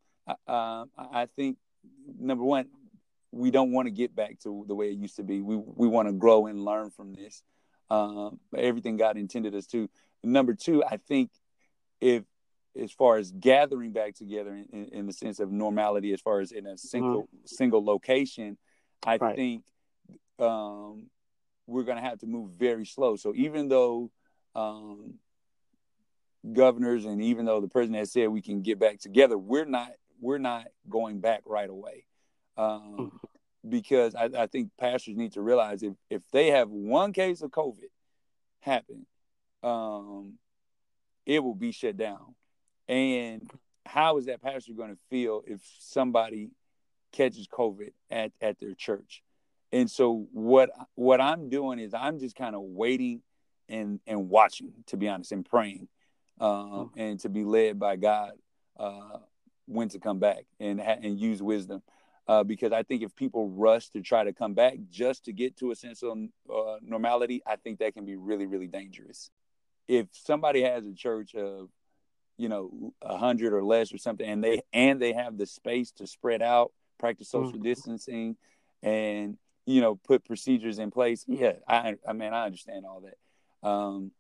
uh, 0.48 0.86
I 0.98 1.28
think, 1.36 1.58
number 2.20 2.44
one, 2.44 2.68
we 3.32 3.52
don't 3.52 3.72
want 3.72 3.88
to 3.88 3.92
get 3.92 4.16
back 4.16 4.40
to 4.44 4.66
the 4.68 4.76
way 4.76 4.90
it 4.90 4.98
used 4.98 5.16
to 5.16 5.24
be. 5.24 5.42
We, 5.42 5.56
we 5.56 5.88
want 5.88 6.08
to 6.08 6.14
grow 6.14 6.48
and 6.48 6.64
learn 6.64 6.90
from 6.90 7.14
this. 7.14 7.44
Um, 7.90 8.40
everything 8.56 8.98
God 8.98 9.18
intended 9.18 9.56
us 9.56 9.68
to. 9.68 9.90
Number 10.24 10.54
two, 10.54 10.84
I 10.84 10.98
think 10.98 11.32
if 12.00 12.24
as 12.80 12.92
far 12.92 13.18
as 13.18 13.32
gathering 13.32 13.92
back 13.92 14.16
together 14.16 14.54
in, 14.54 14.66
in, 14.72 14.86
in, 14.94 15.08
the 15.08 15.14
sense 15.14 15.40
of 15.40 15.52
normality, 15.52 16.14
as 16.14 16.22
far 16.22 16.40
as 16.40 16.52
in 16.52 16.66
a 16.66 16.78
single 16.78 17.24
mm-hmm. 17.24 17.46
single 17.46 17.84
location, 17.84 18.58
I 19.06 19.18
right. 19.18 19.36
think 19.36 19.64
um, 20.40 21.08
we're 21.68 21.84
going 21.84 21.98
to 21.98 22.04
have 22.04 22.20
to 22.20 22.28
move 22.28 22.52
very 22.52 22.86
slow. 22.86 23.16
So 23.16 23.34
even 23.36 23.68
though 23.70 24.12
um, 24.56 25.16
governors 26.52 27.06
and 27.06 27.22
even 27.22 27.46
though 27.46 27.62
the 27.62 27.68
president 27.68 28.00
has 28.00 28.12
said 28.12 28.30
we 28.30 28.42
can 28.42 28.62
get 28.62 28.80
back 28.80 29.00
together, 29.00 29.38
we're 29.38 29.66
not 29.66 29.92
we're 30.20 30.38
not 30.38 30.66
going 30.90 31.20
back 31.20 31.42
right 31.46 31.70
away. 31.70 32.06
Um, 32.58 32.96
mm-hmm. 33.00 33.70
because 33.70 34.14
I, 34.14 34.30
I, 34.38 34.48
think 34.48 34.70
pastors 34.78 35.16
need 35.16 35.34
to 35.34 35.42
realize 35.42 35.82
if, 35.82 35.94
if 36.10 36.22
they 36.32 36.48
have 36.48 36.70
one 36.70 37.14
case 37.14 37.42
of 37.42 37.50
COVID 37.50 37.90
happen, 38.60 39.08
um, 39.64 40.34
it 41.26 41.44
will 41.44 41.56
be 41.56 41.72
shut 41.72 41.98
down. 41.98 42.36
And 42.88 43.50
how 43.86 44.18
is 44.18 44.26
that 44.26 44.42
pastor 44.42 44.74
going 44.74 44.92
to 44.92 45.00
feel 45.10 45.42
if 45.48 45.62
somebody 45.80 46.52
catches 47.14 47.48
COVID 47.48 47.92
at, 48.10 48.32
at 48.42 48.60
their 48.60 48.74
church? 48.76 49.24
And 49.72 49.90
so 49.90 50.28
what 50.34 50.70
what 50.96 51.22
I'm 51.22 51.50
doing 51.50 51.80
is 51.80 51.94
I'm 51.94 52.20
just 52.20 52.36
kind 52.36 52.56
of 52.56 52.62
waiting 52.62 53.22
and 53.70 54.00
and 54.06 54.30
watching, 54.30 54.74
to 54.88 54.98
be 54.98 55.08
honest, 55.08 55.32
and 55.32 55.46
praying, 55.46 55.88
um, 56.40 56.92
and 56.98 57.20
to 57.22 57.30
be 57.30 57.44
led 57.44 57.80
by 57.80 57.96
God 57.96 58.34
uh, 58.78 59.20
when 59.68 59.90
to 59.90 60.00
come 60.00 60.20
back 60.20 60.46
and 60.60 60.82
and 60.82 61.20
use 61.20 61.42
wisdom. 61.42 61.82
Uh, 62.28 62.44
because 62.44 62.72
I 62.72 62.84
think 62.84 63.02
if 63.02 63.16
people 63.16 63.50
rush 63.50 63.90
to 63.90 64.02
try 64.02 64.24
to 64.24 64.32
come 64.32 64.54
back 64.54 64.76
just 64.90 65.26
to 65.26 65.34
get 65.34 65.58
to 65.58 65.72
a 65.72 65.76
sense 65.76 66.04
of 66.04 66.18
uh, 66.54 66.78
normality, 66.82 67.42
I 67.46 67.56
think 67.56 67.80
that 67.80 67.94
can 67.94 68.06
be 68.06 68.16
really, 68.16 68.46
really 68.46 68.68
dangerous. 68.68 69.32
If 69.88 70.08
somebody 70.12 70.62
has 70.62 70.86
a 70.86 70.94
church 70.94 71.34
of, 71.34 71.70
you 72.38 72.48
know, 72.48 72.94
a 73.02 73.18
hundred 73.18 73.54
or 73.54 73.64
less 73.64 73.92
or 73.92 73.98
something, 73.98 74.26
and 74.26 74.44
they 74.44 74.62
and 74.72 75.02
they 75.02 75.14
have 75.14 75.38
the 75.38 75.46
space 75.46 75.92
to 75.94 76.08
spread 76.08 76.42
out, 76.42 76.72
practice 77.00 77.30
social 77.30 77.54
mm-hmm. 77.54 77.64
distancing, 77.64 78.38
and 78.84 79.38
you 79.66 79.82
know, 79.82 79.96
put 79.96 80.26
procedures 80.26 80.80
in 80.80 80.92
place. 80.92 81.24
Yeah, 81.28 81.54
I, 81.68 81.96
I 82.08 82.14
mean, 82.14 82.34
I 82.34 82.46
understand 82.46 82.86
all 82.86 83.02
that. 83.02 83.68
Um, 83.68 84.12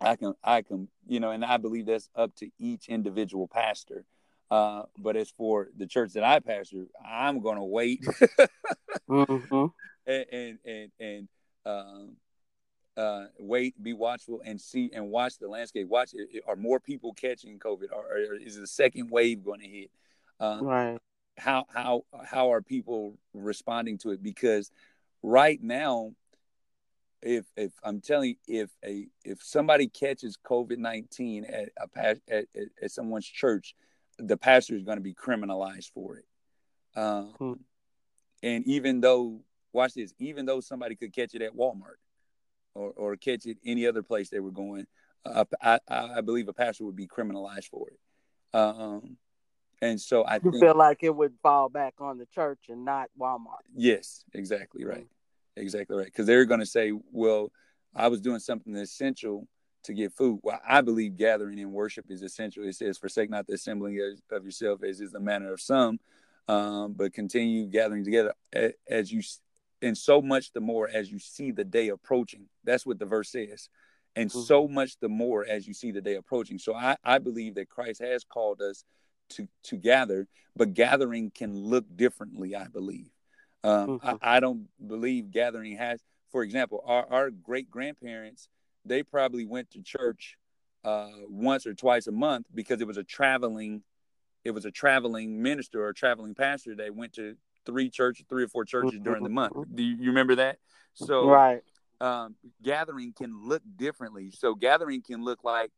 I 0.00 0.16
can, 0.16 0.34
I 0.42 0.62
can, 0.62 0.88
you 1.06 1.20
know, 1.20 1.30
and 1.30 1.44
I 1.44 1.56
believe 1.56 1.86
that's 1.86 2.10
up 2.14 2.34
to 2.36 2.50
each 2.58 2.88
individual 2.88 3.48
pastor. 3.48 4.04
Uh, 4.50 4.82
but 4.98 5.16
as 5.16 5.30
for 5.30 5.68
the 5.76 5.86
church 5.86 6.12
that 6.12 6.24
I 6.24 6.40
pastor, 6.40 6.86
I'm 7.04 7.40
going 7.40 7.56
to 7.56 7.64
wait 7.64 8.02
mm-hmm. 9.08 9.66
and, 10.06 10.26
and, 10.32 10.58
and, 10.64 10.90
and 11.00 11.28
um, 11.66 12.16
uh, 12.96 13.24
wait, 13.38 13.82
be 13.82 13.92
watchful, 13.92 14.40
and 14.44 14.60
see 14.60 14.90
and 14.94 15.10
watch 15.10 15.38
the 15.38 15.48
landscape. 15.48 15.88
Watch, 15.88 16.14
are 16.46 16.56
more 16.56 16.78
people 16.78 17.12
catching 17.14 17.58
COVID, 17.58 17.90
or, 17.92 18.04
or 18.04 18.34
is 18.36 18.56
the 18.56 18.66
second 18.66 19.10
wave 19.10 19.44
going 19.44 19.60
to 19.60 19.68
hit? 19.68 19.90
Uh, 20.38 20.58
right 20.62 20.98
how 21.36 21.66
how 21.72 22.04
how 22.24 22.52
are 22.52 22.62
people 22.62 23.18
responding 23.32 23.98
to 23.98 24.10
it 24.10 24.22
because 24.22 24.70
right 25.22 25.60
now 25.62 26.12
if 27.24 27.46
if 27.56 27.72
I'm 27.82 28.00
telling 28.00 28.36
you, 28.46 28.62
if 28.62 28.70
a 28.84 29.08
if 29.24 29.42
somebody 29.42 29.88
catches 29.88 30.36
COVID 30.36 30.78
nineteen 30.78 31.44
at 31.44 31.70
a 31.78 31.98
at, 31.98 32.18
at, 32.28 32.46
at, 32.82 32.90
someone's 32.90 33.26
church, 33.26 33.74
the 34.18 34.36
pastor 34.36 34.76
is 34.76 34.82
going 34.82 34.98
to 34.98 35.02
be 35.02 35.14
criminalized 35.14 35.90
for 35.92 36.18
it. 36.18 36.26
Um, 36.94 37.34
hmm. 37.38 37.52
And 38.42 38.66
even 38.66 39.00
though, 39.00 39.40
watch 39.72 39.94
this, 39.94 40.12
even 40.18 40.44
though 40.44 40.60
somebody 40.60 40.96
could 40.96 41.14
catch 41.14 41.34
it 41.34 41.42
at 41.42 41.56
Walmart 41.56 41.96
or 42.74 42.92
or 42.94 43.16
catch 43.16 43.46
it 43.46 43.56
any 43.64 43.86
other 43.86 44.02
place 44.02 44.28
they 44.28 44.40
were 44.40 44.52
going, 44.52 44.86
uh, 45.24 45.46
I, 45.62 45.78
I 45.88 46.20
believe 46.20 46.48
a 46.48 46.52
pastor 46.52 46.84
would 46.84 46.96
be 46.96 47.08
criminalized 47.08 47.70
for 47.70 47.88
it. 47.88 47.98
Um, 48.52 49.16
and 49.84 50.00
so 50.00 50.22
I 50.22 50.40
you 50.42 50.52
feel 50.58 50.76
like 50.76 51.02
it 51.02 51.14
would 51.14 51.34
fall 51.42 51.68
back 51.68 51.94
on 52.00 52.16
the 52.16 52.26
church 52.26 52.60
and 52.68 52.84
not 52.84 53.10
Walmart. 53.20 53.64
Yes, 53.74 54.24
exactly 54.32 54.84
right. 54.84 55.06
Exactly 55.56 55.96
right. 55.96 56.06
Because 56.06 56.26
they're 56.26 56.46
going 56.46 56.60
to 56.60 56.66
say, 56.66 56.92
well, 57.12 57.52
I 57.94 58.08
was 58.08 58.20
doing 58.20 58.40
something 58.40 58.74
essential 58.76 59.46
to 59.84 59.92
get 59.92 60.12
food. 60.12 60.40
Well, 60.42 60.58
I 60.66 60.80
believe 60.80 61.16
gathering 61.16 61.58
in 61.58 61.70
worship 61.70 62.06
is 62.08 62.22
essential. 62.22 62.64
It 62.64 62.74
says, 62.74 62.98
forsake 62.98 63.28
not 63.28 63.46
the 63.46 63.54
assembling 63.54 64.00
of 64.32 64.44
yourself 64.44 64.82
as 64.82 65.00
is 65.00 65.12
the 65.12 65.20
manner 65.20 65.52
of 65.52 65.60
some, 65.60 66.00
um, 66.48 66.94
but 66.94 67.12
continue 67.12 67.66
gathering 67.66 68.04
together 68.04 68.34
as 68.88 69.12
you, 69.12 69.22
and 69.82 69.96
so 69.96 70.22
much 70.22 70.52
the 70.52 70.60
more 70.60 70.88
as 70.88 71.12
you 71.12 71.18
see 71.18 71.50
the 71.50 71.64
day 71.64 71.88
approaching. 71.88 72.46
That's 72.64 72.86
what 72.86 72.98
the 72.98 73.06
verse 73.06 73.30
says. 73.30 73.68
And 74.16 74.30
mm-hmm. 74.30 74.40
so 74.40 74.66
much 74.66 74.98
the 75.00 75.08
more 75.08 75.44
as 75.44 75.68
you 75.68 75.74
see 75.74 75.90
the 75.90 76.00
day 76.00 76.14
approaching. 76.14 76.58
So 76.58 76.74
I, 76.74 76.96
I 77.04 77.18
believe 77.18 77.56
that 77.56 77.68
Christ 77.68 78.00
has 78.00 78.24
called 78.24 78.62
us 78.62 78.84
to 79.30 79.48
to 79.64 79.76
gather, 79.76 80.26
but 80.56 80.74
gathering 80.74 81.30
can 81.30 81.56
look 81.56 81.84
differently. 81.94 82.54
I 82.54 82.66
believe. 82.66 83.10
Um, 83.62 83.98
mm-hmm. 83.98 84.16
I, 84.20 84.36
I, 84.36 84.40
don't 84.40 84.68
believe 84.86 85.30
gathering 85.30 85.78
has. 85.78 86.02
For 86.30 86.42
example, 86.42 86.82
our, 86.86 87.06
our 87.10 87.30
great 87.30 87.70
grandparents 87.70 88.48
they 88.84 89.02
probably 89.02 89.46
went 89.46 89.70
to 89.70 89.82
church 89.82 90.36
uh, 90.84 91.08
once 91.28 91.66
or 91.66 91.74
twice 91.74 92.06
a 92.06 92.12
month 92.12 92.46
because 92.54 92.80
it 92.80 92.86
was 92.86 92.96
a 92.96 93.04
traveling 93.04 93.82
it 94.44 94.50
was 94.50 94.66
a 94.66 94.70
traveling 94.70 95.42
minister 95.42 95.82
or 95.82 95.92
traveling 95.94 96.34
pastor 96.34 96.76
that 96.76 96.94
went 96.94 97.14
to 97.14 97.34
three 97.64 97.88
churches, 97.88 98.26
three 98.28 98.44
or 98.44 98.48
four 98.48 98.66
churches 98.66 99.00
during 99.02 99.22
the 99.22 99.30
month. 99.30 99.54
Mm-hmm. 99.54 99.74
Do 99.74 99.82
you, 99.82 99.96
you 99.96 100.08
remember 100.08 100.34
that? 100.34 100.58
So 100.92 101.26
right. 101.26 101.62
um, 102.02 102.34
gathering 102.62 103.14
can 103.16 103.48
look 103.48 103.62
differently. 103.76 104.30
So 104.32 104.54
gathering 104.54 105.00
can 105.00 105.24
look 105.24 105.44
like 105.44 105.70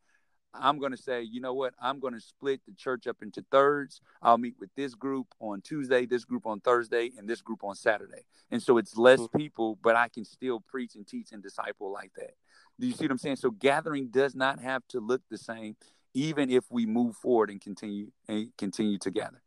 I'm 0.54 0.78
going 0.78 0.92
to 0.92 0.98
say, 0.98 1.22
you 1.22 1.40
know 1.40 1.54
what? 1.54 1.74
I'm 1.80 2.00
going 2.00 2.14
to 2.14 2.20
split 2.20 2.61
the 2.66 2.72
church 2.72 3.06
up 3.06 3.18
into 3.22 3.44
thirds. 3.50 4.00
I'll 4.22 4.38
meet 4.38 4.54
with 4.59 4.70
this 4.74 4.94
group 4.94 5.28
on 5.40 5.61
Tuesday, 5.61 6.06
this 6.06 6.24
group 6.24 6.46
on 6.46 6.61
Thursday, 6.61 7.11
and 7.18 7.28
this 7.28 7.42
group 7.42 7.62
on 7.62 7.74
Saturday. 7.74 8.24
And 8.50 8.62
so 8.62 8.78
it's 8.78 8.96
less 8.96 9.20
Mm-hmm. 9.20 9.37
people, 9.37 9.78
but 9.82 9.96
I 9.96 10.09
can 10.09 10.24
still 10.24 10.61
preach 10.61 10.94
and 10.94 11.06
teach 11.06 11.32
and 11.32 11.42
disciple 11.42 11.92
like 11.92 12.12
that. 12.16 12.35
Do 12.80 12.87
you 12.87 12.94
see 12.94 13.04
what 13.04 13.12
I'm 13.12 13.18
saying? 13.18 13.37
So 13.37 13.50
gathering 13.50 14.09
does 14.09 14.35
not 14.35 14.61
have 14.61 14.82
to 14.88 15.00
look 15.00 15.22
the 15.30 15.38
same, 15.38 15.76
even 16.14 16.50
if 16.50 16.64
we 16.70 16.87
move 16.87 17.16
forward 17.16 17.50
and 17.50 17.61
continue 17.61 18.11
and 18.28 18.50
continue 18.56 18.98
to 18.98 19.11
gather. 19.11 19.42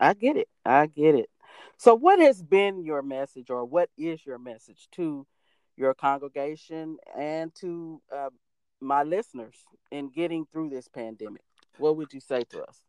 I 0.00 0.14
get 0.14 0.36
it. 0.36 0.48
I 0.64 0.86
get 0.86 1.14
it. 1.14 1.30
So, 1.76 1.94
what 1.94 2.18
has 2.20 2.42
been 2.42 2.84
your 2.84 3.02
message, 3.02 3.50
or 3.50 3.64
what 3.64 3.90
is 3.96 4.24
your 4.26 4.38
message 4.38 4.88
to 4.92 5.26
your 5.76 5.94
congregation 5.94 6.98
and 7.16 7.54
to 7.56 8.02
uh, 8.14 8.30
my 8.80 9.02
listeners 9.02 9.56
in 9.90 10.10
getting 10.10 10.46
through 10.52 10.70
this 10.70 10.88
pandemic? 10.88 11.42
What 11.78 11.96
would 11.96 12.12
you 12.12 12.20
say 12.20 12.44
to 12.50 12.64
us? 12.64 12.80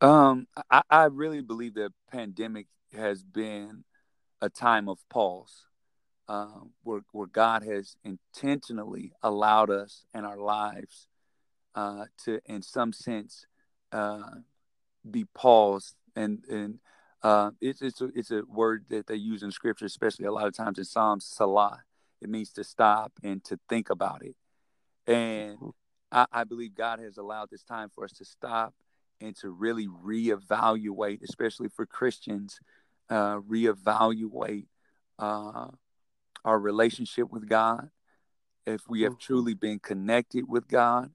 Um, 0.00 0.48
I, 0.70 0.82
I 0.90 1.04
really 1.04 1.42
believe 1.42 1.74
the 1.74 1.92
pandemic 2.10 2.66
has 2.92 3.22
been 3.22 3.84
a 4.40 4.50
time 4.50 4.88
of 4.88 4.98
pause, 5.08 5.66
um, 6.28 6.70
where 6.82 7.02
where 7.12 7.28
God 7.28 7.62
has 7.62 7.96
intentionally 8.04 9.12
allowed 9.22 9.70
us 9.70 10.04
and 10.12 10.26
our 10.26 10.38
lives 10.38 11.06
uh, 11.76 12.06
to, 12.24 12.40
in 12.46 12.62
some 12.62 12.92
sense, 12.92 13.46
uh, 13.92 14.30
be 15.08 15.24
paused, 15.34 15.94
and 16.16 16.44
and 16.50 16.80
uh, 17.22 17.52
it's 17.60 17.80
it's 17.80 18.00
a, 18.00 18.10
it's 18.16 18.32
a 18.32 18.42
word 18.48 18.86
that 18.90 19.06
they 19.06 19.14
use 19.14 19.44
in 19.44 19.52
Scripture, 19.52 19.86
especially 19.86 20.26
a 20.26 20.32
lot 20.32 20.48
of 20.48 20.56
times 20.56 20.78
in 20.78 20.84
Psalms, 20.84 21.24
Selah. 21.24 21.84
It 22.22 22.30
means 22.30 22.52
to 22.52 22.64
stop 22.64 23.12
and 23.22 23.42
to 23.44 23.58
think 23.68 23.90
about 23.90 24.22
it, 24.22 24.36
and 25.06 25.58
I, 26.10 26.26
I 26.32 26.44
believe 26.44 26.74
God 26.74 27.00
has 27.00 27.16
allowed 27.18 27.50
this 27.50 27.64
time 27.64 27.90
for 27.94 28.04
us 28.04 28.12
to 28.12 28.24
stop 28.24 28.74
and 29.20 29.34
to 29.36 29.50
really 29.50 29.88
reevaluate, 29.88 31.22
especially 31.22 31.68
for 31.68 31.86
Christians, 31.86 32.60
uh, 33.10 33.38
reevaluate 33.40 34.66
uh, 35.18 35.68
our 36.44 36.58
relationship 36.58 37.30
with 37.30 37.48
God. 37.48 37.90
If 38.66 38.88
we 38.88 39.02
have 39.02 39.14
Mhm. 39.14 39.20
truly 39.20 39.54
been 39.54 39.78
connected 39.80 40.48
with 40.48 40.68
God, 40.68 41.12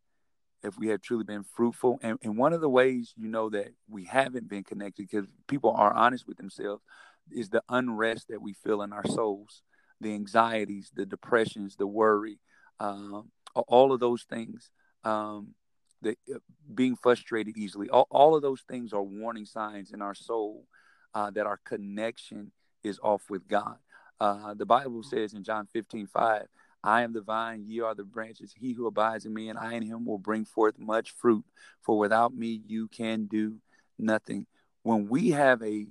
if 0.63 0.77
we 0.77 0.87
have 0.87 1.01
truly 1.01 1.23
been 1.23 1.43
fruitful. 1.43 1.99
And, 2.01 2.17
and 2.23 2.37
one 2.37 2.53
of 2.53 2.61
the 2.61 2.69
ways 2.69 3.13
you 3.15 3.27
know 3.27 3.49
that 3.49 3.73
we 3.87 4.05
haven't 4.05 4.49
been 4.49 4.63
connected, 4.63 5.07
because 5.09 5.27
people 5.47 5.71
are 5.71 5.93
honest 5.93 6.27
with 6.27 6.37
themselves, 6.37 6.83
is 7.31 7.49
the 7.49 7.63
unrest 7.69 8.27
that 8.29 8.41
we 8.41 8.53
feel 8.53 8.81
in 8.81 8.91
our 8.91 9.05
souls, 9.07 9.63
the 10.01 10.13
anxieties, 10.13 10.91
the 10.93 11.05
depressions, 11.05 11.75
the 11.75 11.87
worry, 11.87 12.39
um, 12.79 13.31
all 13.55 13.91
of 13.91 13.99
those 13.99 14.23
things. 14.23 14.71
Um, 15.03 15.55
the 16.01 16.15
uh, 16.33 16.39
being 16.73 16.95
frustrated 16.95 17.57
easily. 17.57 17.89
All, 17.89 18.07
all 18.09 18.35
of 18.35 18.41
those 18.41 18.61
things 18.61 18.93
are 18.93 19.01
warning 19.01 19.45
signs 19.45 19.91
in 19.91 20.01
our 20.01 20.15
soul 20.15 20.65
uh, 21.13 21.31
that 21.31 21.45
our 21.45 21.59
connection 21.63 22.51
is 22.83 22.99
off 23.01 23.29
with 23.29 23.47
god. 23.47 23.77
Uh, 24.19 24.53
the 24.55 24.65
bible 24.65 25.03
says 25.03 25.33
in 25.33 25.43
john 25.43 25.67
15 25.73 26.07
5 26.07 26.47
i 26.83 27.01
am 27.03 27.13
the 27.13 27.21
vine 27.21 27.63
ye 27.67 27.81
are 27.81 27.93
the 27.93 28.03
branches. 28.03 28.53
He 28.57 28.73
who 28.73 28.87
abides 28.87 29.25
in 29.25 29.33
me 29.33 29.49
and 29.49 29.59
i 29.59 29.73
in 29.73 29.83
him 29.83 30.05
will 30.05 30.17
bring 30.17 30.45
forth 30.45 30.79
much 30.79 31.11
fruit 31.11 31.45
for 31.81 31.97
without 31.97 32.33
me 32.33 32.61
you 32.65 32.87
can 32.87 33.25
do 33.25 33.57
nothing. 33.99 34.45
When 34.83 35.07
we 35.07 35.31
have 35.31 35.61
a 35.63 35.87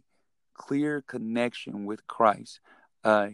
clear 0.54 1.02
connection 1.02 1.84
with 1.84 2.06
christ 2.06 2.60
uh, 3.04 3.28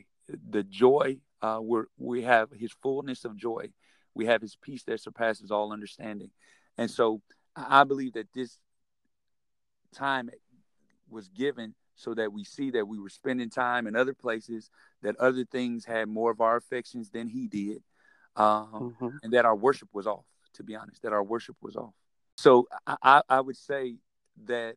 the 0.51 0.63
joy 0.63 1.19
uh, 1.43 1.59
we 1.61 1.81
we 1.99 2.23
have 2.23 2.51
his 2.51 2.73
fullness 2.83 3.25
of 3.25 3.37
joy 3.37 3.69
we 4.15 4.27
have 4.27 4.43
his 4.43 4.57
peace 4.57 4.85
that 4.85 5.01
surpasses 5.01 5.51
all 5.51 5.73
understanding 5.73 6.31
and 6.79 6.91
so 6.91 7.21
I 7.55 7.85
believe 7.85 8.15
that 8.15 8.33
this 8.33 8.59
time 9.95 10.31
was 11.09 11.29
given 11.29 11.75
so 11.95 12.15
that 12.15 12.33
we 12.33 12.45
see 12.45 12.71
that 12.71 12.89
we 12.89 12.99
were 12.99 13.11
spending 13.11 13.51
time 13.51 13.87
in 13.87 13.95
other 13.95 14.15
places, 14.15 14.71
that 15.03 15.15
other 15.17 15.45
things 15.45 15.85
had 15.85 16.09
more 16.09 16.31
of 16.31 16.41
our 16.41 16.57
affections 16.57 17.11
than 17.11 17.29
he 17.29 17.47
did, 17.47 17.83
um, 18.37 18.97
Mhm. 19.01 19.19
and 19.23 19.33
that 19.35 19.45
our 19.45 19.55
worship 19.55 19.91
was 19.93 20.07
off, 20.07 20.25
to 20.55 20.63
be 20.63 20.75
honest, 20.75 21.03
that 21.03 21.13
our 21.13 21.23
worship 21.23 21.57
was 21.61 21.77
off. 21.77 21.95
So 22.39 22.67
I, 22.87 23.23
I 23.29 23.41
would 23.41 23.57
say 23.57 23.99
that 24.45 24.77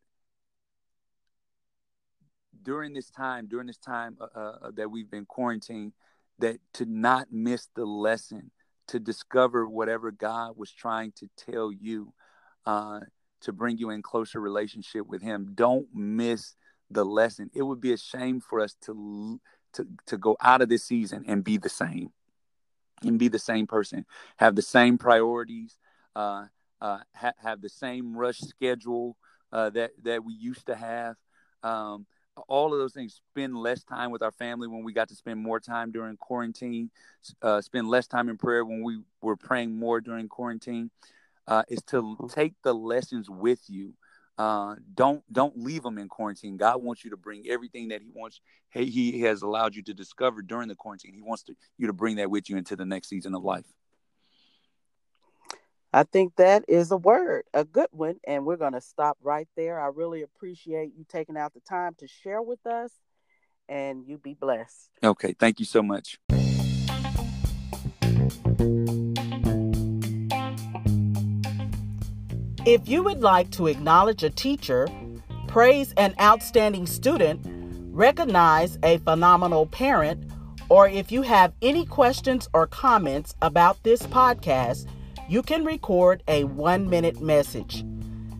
during 2.65 2.93
this 2.93 3.09
time, 3.09 3.47
during 3.47 3.67
this 3.67 3.77
time 3.77 4.17
uh, 4.19 4.39
uh, 4.39 4.71
that 4.75 4.89
we've 4.91 5.09
been 5.09 5.25
quarantined, 5.25 5.93
that 6.39 6.57
to 6.73 6.85
not 6.85 7.27
miss 7.31 7.69
the 7.75 7.85
lesson 7.85 8.51
to 8.87 8.99
discover 8.99 9.67
whatever 9.67 10.11
God 10.11 10.57
was 10.57 10.71
trying 10.71 11.13
to 11.13 11.29
tell 11.37 11.71
you 11.71 12.13
uh, 12.65 12.99
to 13.41 13.53
bring 13.53 13.77
you 13.77 13.91
in 13.91 14.01
closer 14.01 14.41
relationship 14.41 15.07
with 15.07 15.21
Him. 15.21 15.51
Don't 15.55 15.87
miss 15.93 16.55
the 16.89 17.05
lesson. 17.05 17.49
It 17.53 17.61
would 17.61 17.79
be 17.79 17.93
a 17.93 17.97
shame 17.97 18.41
for 18.41 18.59
us 18.59 18.75
to 18.85 19.39
to 19.73 19.87
to 20.07 20.17
go 20.17 20.35
out 20.41 20.61
of 20.61 20.69
this 20.69 20.83
season 20.83 21.23
and 21.27 21.43
be 21.43 21.57
the 21.57 21.69
same, 21.69 22.09
and 23.03 23.19
be 23.19 23.27
the 23.27 23.39
same 23.39 23.67
person, 23.67 24.05
have 24.37 24.55
the 24.55 24.61
same 24.61 24.97
priorities, 24.97 25.77
uh, 26.15 26.45
uh, 26.81 26.99
ha- 27.13 27.33
have 27.37 27.61
the 27.61 27.69
same 27.69 28.17
rush 28.17 28.39
schedule 28.39 29.17
uh, 29.51 29.69
that 29.71 29.91
that 30.03 30.23
we 30.23 30.33
used 30.33 30.65
to 30.65 30.75
have. 30.75 31.15
Um, 31.63 32.05
all 32.47 32.73
of 32.73 32.79
those 32.79 32.93
things 32.93 33.21
spend 33.31 33.57
less 33.57 33.83
time 33.83 34.11
with 34.11 34.21
our 34.21 34.31
family 34.31 34.67
when 34.67 34.83
we 34.83 34.93
got 34.93 35.07
to 35.09 35.15
spend 35.15 35.39
more 35.39 35.59
time 35.59 35.91
during 35.91 36.17
quarantine 36.17 36.89
uh, 37.41 37.61
spend 37.61 37.87
less 37.87 38.07
time 38.07 38.29
in 38.29 38.37
prayer 38.37 38.65
when 38.65 38.83
we 38.83 38.99
were 39.21 39.37
praying 39.37 39.75
more 39.77 40.01
during 40.01 40.27
quarantine 40.27 40.91
uh, 41.47 41.63
is 41.69 41.81
to 41.83 42.01
Mhm. 42.01 42.33
take 42.33 42.53
the 42.63 42.73
lessons 42.73 43.29
with 43.29 43.69
you. 43.69 43.93
Uh, 44.37 44.75
don't 44.93 45.23
don't 45.31 45.57
leave 45.57 45.83
them 45.83 45.97
in 45.97 46.09
quarantine. 46.09 46.57
God 46.57 46.83
wants 46.83 47.05
you 47.05 47.11
to 47.11 47.17
bring 47.17 47.47
everything 47.47 47.87
that 47.89 48.01
he 48.01 48.09
wants 48.13 48.41
he, 48.69 48.85
he 48.85 49.21
has 49.21 49.41
allowed 49.41 49.75
you 49.75 49.83
to 49.83 49.93
discover 49.93 50.41
during 50.41 50.67
the 50.67 50.75
quarantine. 50.75 51.13
He 51.13 51.21
wants 51.21 51.43
to, 51.43 51.55
you 51.77 51.87
to 51.87 51.93
bring 51.93 52.17
that 52.17 52.29
with 52.29 52.49
you 52.49 52.57
into 52.57 52.75
the 52.75 52.85
next 52.85 53.07
season 53.07 53.33
of 53.33 53.43
life 53.43 53.65
I 55.95 56.03
think 56.03 56.35
that 56.35 56.65
is 56.67 56.91
a 56.91 56.97
word, 56.97 57.45
a 57.53 57.63
good 57.63 57.87
one. 57.91 58.17
And 58.27 58.45
we're 58.45 58.57
going 58.57 58.73
to 58.73 58.81
stop 58.81 59.17
right 59.21 59.47
there. 59.55 59.79
I 59.79 59.87
really 59.87 60.23
appreciate 60.23 60.91
you 60.97 61.05
taking 61.07 61.37
out 61.37 61.53
the 61.53 61.61
time 61.61 61.95
to 61.99 62.07
share 62.07 62.41
with 62.41 62.59
us, 62.67 62.91
and 63.69 64.05
you 64.05 64.17
be 64.17 64.33
blessed. 64.33 64.89
okay 65.03 65.33
thank 65.39 65.59
you 65.59 65.65
so 65.65 65.81
much 65.81 66.19
If 72.67 72.89
you 72.89 73.03
would 73.03 73.21
like 73.21 73.51
to 73.51 73.67
acknowledge 73.67 74.23
a 74.23 74.29
teacher, 74.31 74.87
praise 75.47 75.93
an 75.97 76.15
outstanding 76.19 76.87
student, 76.87 77.45
recognize 77.91 78.79
a 78.81 78.97
phenomenal 78.97 79.67
parent, 79.67 80.31
or 80.69 80.89
if 80.89 81.11
you 81.11 81.21
have 81.21 81.53
any 81.61 81.85
questions 81.85 82.49
or 82.53 82.65
comments 82.65 83.35
about 83.43 83.83
this 83.83 84.01
podcast, 84.07 84.87
you 85.27 85.41
can 85.41 85.65
record 85.65 86.21
a 86.27 86.43
one 86.43 86.89
minute 86.89 87.19
message. 87.19 87.83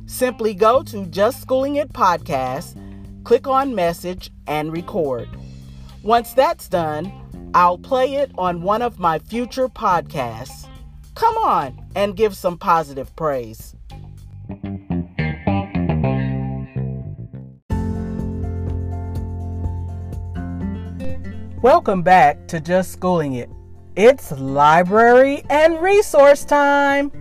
Simply 0.06 0.54
go 0.54 0.84
to 0.84 1.06
Just 1.08 1.42
Schooling 1.42 1.78
It 1.78 1.92
Podcast, 1.92 2.80
click 3.24 3.48
on 3.48 3.74
Message, 3.74 4.32
and 4.46 4.72
record. 4.72 5.28
Once 6.04 6.34
that's 6.34 6.70
done, 6.70 7.12
I'll 7.56 7.80
play 7.80 8.16
it 8.16 8.32
on 8.38 8.62
one 8.62 8.84
of 8.84 9.00
my 9.00 9.18
future 9.18 9.68
podcasts. 9.68 10.68
Come 11.16 11.36
on 11.38 11.84
and 11.96 12.16
give 12.16 12.38
some 12.38 12.58
positive 12.58 13.16
praise. 13.16 13.74
Welcome 21.64 22.04
back 22.04 22.48
to 22.50 22.60
Just 22.60 22.92
Schooling 22.92 23.34
It. 23.34 23.50
It's 23.96 24.32
library 24.34 25.46
and 25.50 25.82
resource 25.82 26.44
time. 26.44 27.12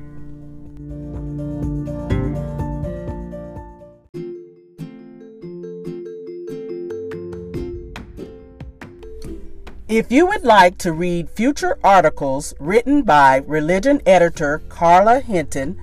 If 9.87 10.11
you 10.11 10.27
would 10.27 10.43
like 10.43 10.79
to 10.79 10.93
read 10.93 11.31
future 11.31 11.79
articles 11.85 12.55
written 12.59 13.03
by 13.03 13.37
religion 13.47 14.03
editor 14.05 14.61
Carla 14.69 15.21
Hinton, 15.21 15.81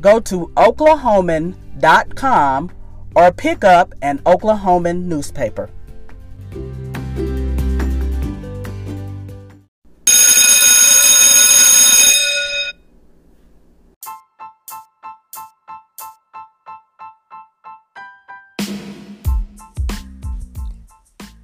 go 0.00 0.20
to 0.20 0.50
oklahoman.com 0.56 2.70
or 3.14 3.32
pick 3.32 3.62
up 3.62 3.92
an 4.00 4.20
Oklahoman 4.20 5.02
newspaper. 5.02 5.68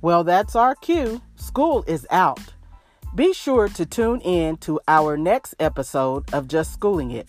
Well, 0.06 0.22
that's 0.22 0.54
our 0.54 0.76
cue. 0.76 1.20
School 1.34 1.82
is 1.88 2.06
out. 2.12 2.38
Be 3.16 3.32
sure 3.32 3.66
to 3.70 3.84
tune 3.84 4.20
in 4.20 4.56
to 4.58 4.78
our 4.86 5.16
next 5.16 5.56
episode 5.58 6.32
of 6.32 6.46
Just 6.46 6.72
Schooling 6.72 7.10
It 7.10 7.26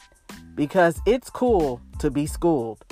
because 0.54 1.02
it's 1.08 1.32
cool 1.32 1.82
to 1.98 2.12
be 2.12 2.28
schooled. 2.28 2.86